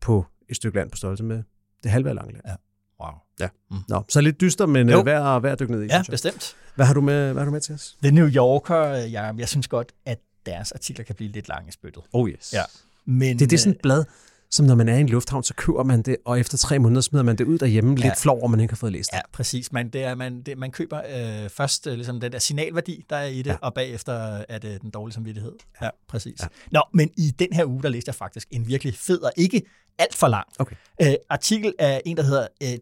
[0.00, 1.42] på et stykke land på størrelse med
[1.82, 2.44] det halve af Langland.
[2.46, 2.54] Ja.
[3.02, 3.12] Wow.
[3.40, 3.48] Ja.
[3.70, 3.76] Mm.
[3.88, 5.00] Nå, så lidt dyster, men jo.
[5.00, 5.86] værd, værd at dykke ned i.
[5.86, 6.56] Ja, bestemt.
[6.74, 7.96] Hvad har, du med, hvad har du med til os?
[8.02, 11.72] The New Yorker, jeg, jeg synes godt, at deres artikler kan blive lidt lange i
[11.72, 12.02] spyttet.
[12.12, 12.52] Oh yes.
[12.52, 12.62] Ja.
[13.04, 14.04] Men, det, det er sådan et øh, blad,
[14.50, 17.00] som når man er i en lufthavn, så køber man det, og efter tre måneder
[17.00, 18.06] smider man det ud derhjemme, ja.
[18.06, 19.16] lidt flov, og man ikke har fået læst det.
[19.16, 19.72] Ja, præcis.
[19.72, 21.02] Man, det er, man, det, man køber
[21.44, 23.56] øh, først øh, ligesom den der signalværdi, der er i det, ja.
[23.60, 24.12] og bagefter
[24.48, 25.52] er det den dårlige samvittighed.
[25.82, 26.40] Ja, præcis.
[26.42, 26.46] Ja.
[26.70, 29.62] Nå, men i den her uge, der læste jeg faktisk en virkelig fed og ikke
[29.98, 30.76] alt for lang okay.
[31.02, 32.78] øh, artikel af en, der hedder øh,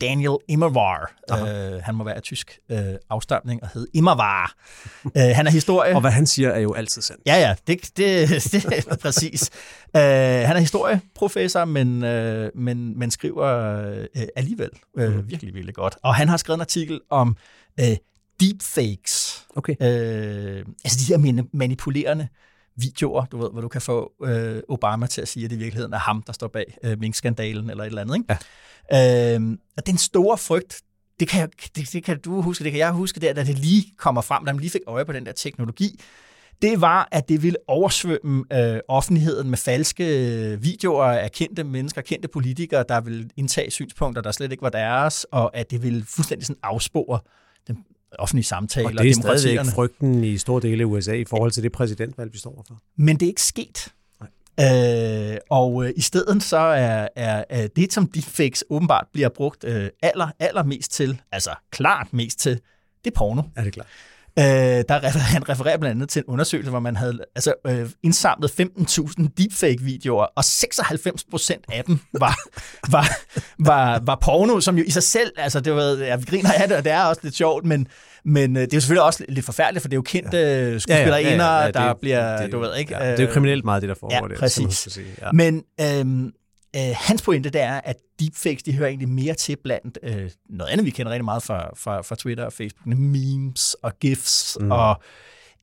[0.00, 1.12] Daniel Immervar.
[1.32, 2.78] Uh, han må være af tysk uh,
[3.10, 4.54] afstamning og hedder Immervar.
[5.04, 5.94] Uh, han er historie.
[5.94, 7.22] og hvad han siger er jo altid sandt.
[7.26, 9.50] Ja, ja, det, det, det er præcis.
[9.94, 15.30] Uh, han er historieprofessor, men, uh, men, men skriver uh, alligevel uh, mm.
[15.30, 15.96] virkelig, virkelig godt.
[16.02, 17.36] Og han har skrevet en artikel om
[17.82, 17.96] uh,
[18.40, 19.46] deepfakes.
[19.56, 19.72] Okay.
[19.72, 22.28] Uh, altså de her manipulerende
[22.76, 25.58] videoer, du ved, hvor du kan få uh, Obama til at sige, at det i
[25.58, 28.16] virkeligheden er ham, der står bag uh, minkskandalen eller et eller andet.
[28.16, 28.38] Ikke?
[28.92, 29.34] Ja.
[29.34, 30.82] Øh, og den store frygt,
[31.20, 33.92] det kan, det, det kan du huske, det kan jeg huske der, da det lige
[33.98, 36.00] kommer frem, da man lige fik øje på den der teknologi,
[36.62, 42.00] det var, at det ville oversvømme øh, offentligheden med falske øh, videoer af kendte mennesker,
[42.00, 46.04] kendte politikere, der ville indtage synspunkter, der slet ikke var deres, og at det ville
[46.04, 47.18] fuldstændig sådan afspore
[48.18, 48.86] offentlige samtale.
[48.86, 52.32] Og det er stadigvæk frygten i store dele af USA i forhold til det præsidentvalg,
[52.32, 52.78] vi står for.
[52.96, 53.92] Men det er ikke sket.
[54.60, 59.64] Øh, og øh, i stedet så er, er, er det, som deepfakes åbenbart bliver brugt
[59.64, 62.60] øh, aller, allermest til, altså klart mest til,
[63.04, 63.42] det er porno.
[63.56, 63.86] Er det klart?
[64.38, 64.44] Øh,
[64.88, 69.28] der han refererer blandt andet til en undersøgelse, hvor man havde altså, øh, indsamlet 15.000
[69.38, 72.38] deepfake-videoer, og 96 procent af dem var,
[72.94, 73.18] var,
[73.58, 76.68] var, var porno, som jo i sig selv, altså det var, ja, vi griner af
[76.68, 77.86] det, og det er også lidt sjovt, men,
[78.24, 80.78] men øh, det er jo selvfølgelig også lidt forfærdeligt, for det er jo kendte ja.
[80.78, 82.96] skuespillere, ja, ja, ja, ja, der det, bliver, det, du ved ikke...
[82.96, 84.40] Ja, det er jo kriminelt meget, det der foregår ja, der.
[84.40, 84.76] Præcis.
[84.76, 85.06] Sige.
[85.22, 85.32] Ja.
[85.32, 86.32] Men øhm,
[86.76, 90.70] øh, hans pointe, det er, at deepfakes, de hører egentlig mere til blandt øh, noget
[90.70, 94.70] andet, vi kender rigtig meget fra, fra, fra Twitter og Facebook, memes og gifs, mm.
[94.70, 95.00] og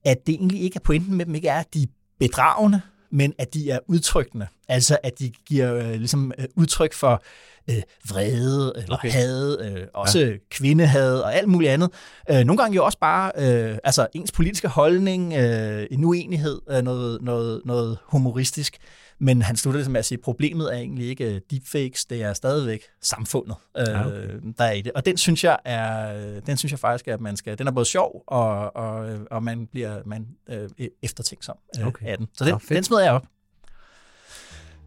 [0.05, 1.87] at det egentlig ikke er pointen med dem, ikke er, at de er
[2.19, 4.47] bedragende, men at de er udtrykkende.
[4.67, 7.23] Altså, at de giver øh, ligesom, øh, udtryk for
[7.69, 9.11] øh, vrede eller okay.
[9.11, 10.31] had, øh, også ja.
[10.49, 11.89] kvindehad og alt muligt andet.
[12.29, 16.83] Øh, nogle gange jo også bare øh, altså ens politiske holdning, øh, en uenighed, øh,
[16.83, 18.77] noget, noget, noget humoristisk.
[19.19, 22.23] Men han slutter det med at sige, at problemet er egentlig ikke øh, deepfakes, det
[22.23, 24.39] er stadigvæk samfundet, øh, ja, okay.
[24.57, 24.91] der er i det.
[24.91, 27.85] Og den synes jeg er, den synes jeg faktisk, at man skal, den er både
[27.85, 30.69] sjov, og, og, og man bliver man, øh,
[31.01, 32.05] eftertænksom øh, okay.
[32.05, 32.27] af den.
[32.33, 33.25] Så den, ja, den smider jeg op.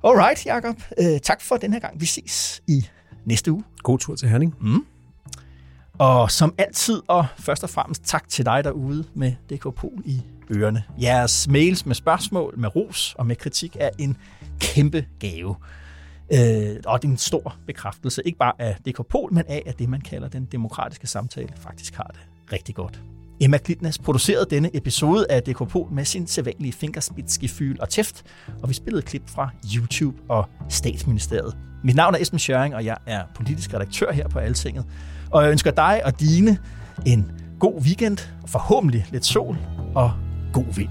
[0.04, 0.76] Alright, Jacob.
[0.98, 2.00] Øh, tak for den her gang.
[2.00, 2.88] Vi ses i
[3.24, 3.64] næste uge.
[3.78, 4.54] God tur til Herning.
[4.60, 4.86] Mm.
[5.98, 10.22] Og som altid, og først og fremmest tak til dig derude med DK Pol i
[10.50, 10.82] ørerne.
[11.02, 14.16] Jeres mails med spørgsmål, med ros og med kritik er en
[14.60, 15.56] kæmpe gave.
[16.32, 19.78] Øh, og det er en stor bekræftelse, ikke bare af DK Pol, men af, at
[19.78, 23.02] det, man kalder den demokratiske samtale, faktisk har det rigtig godt.
[23.40, 28.24] Emma Klitnes producerede denne episode af DK med sin sædvanlige fingerspidsgefyl og tæft,
[28.62, 31.56] og vi spillede klip fra YouTube og Statsministeriet.
[31.84, 34.84] Mit navn er Esben Schøring, og jeg er politisk redaktør her på Altinget.
[35.30, 36.58] Og jeg ønsker dig og dine
[37.06, 37.30] en
[37.60, 39.56] god weekend, forhåbentlig lidt sol
[39.94, 40.12] og
[40.56, 40.88] god vind.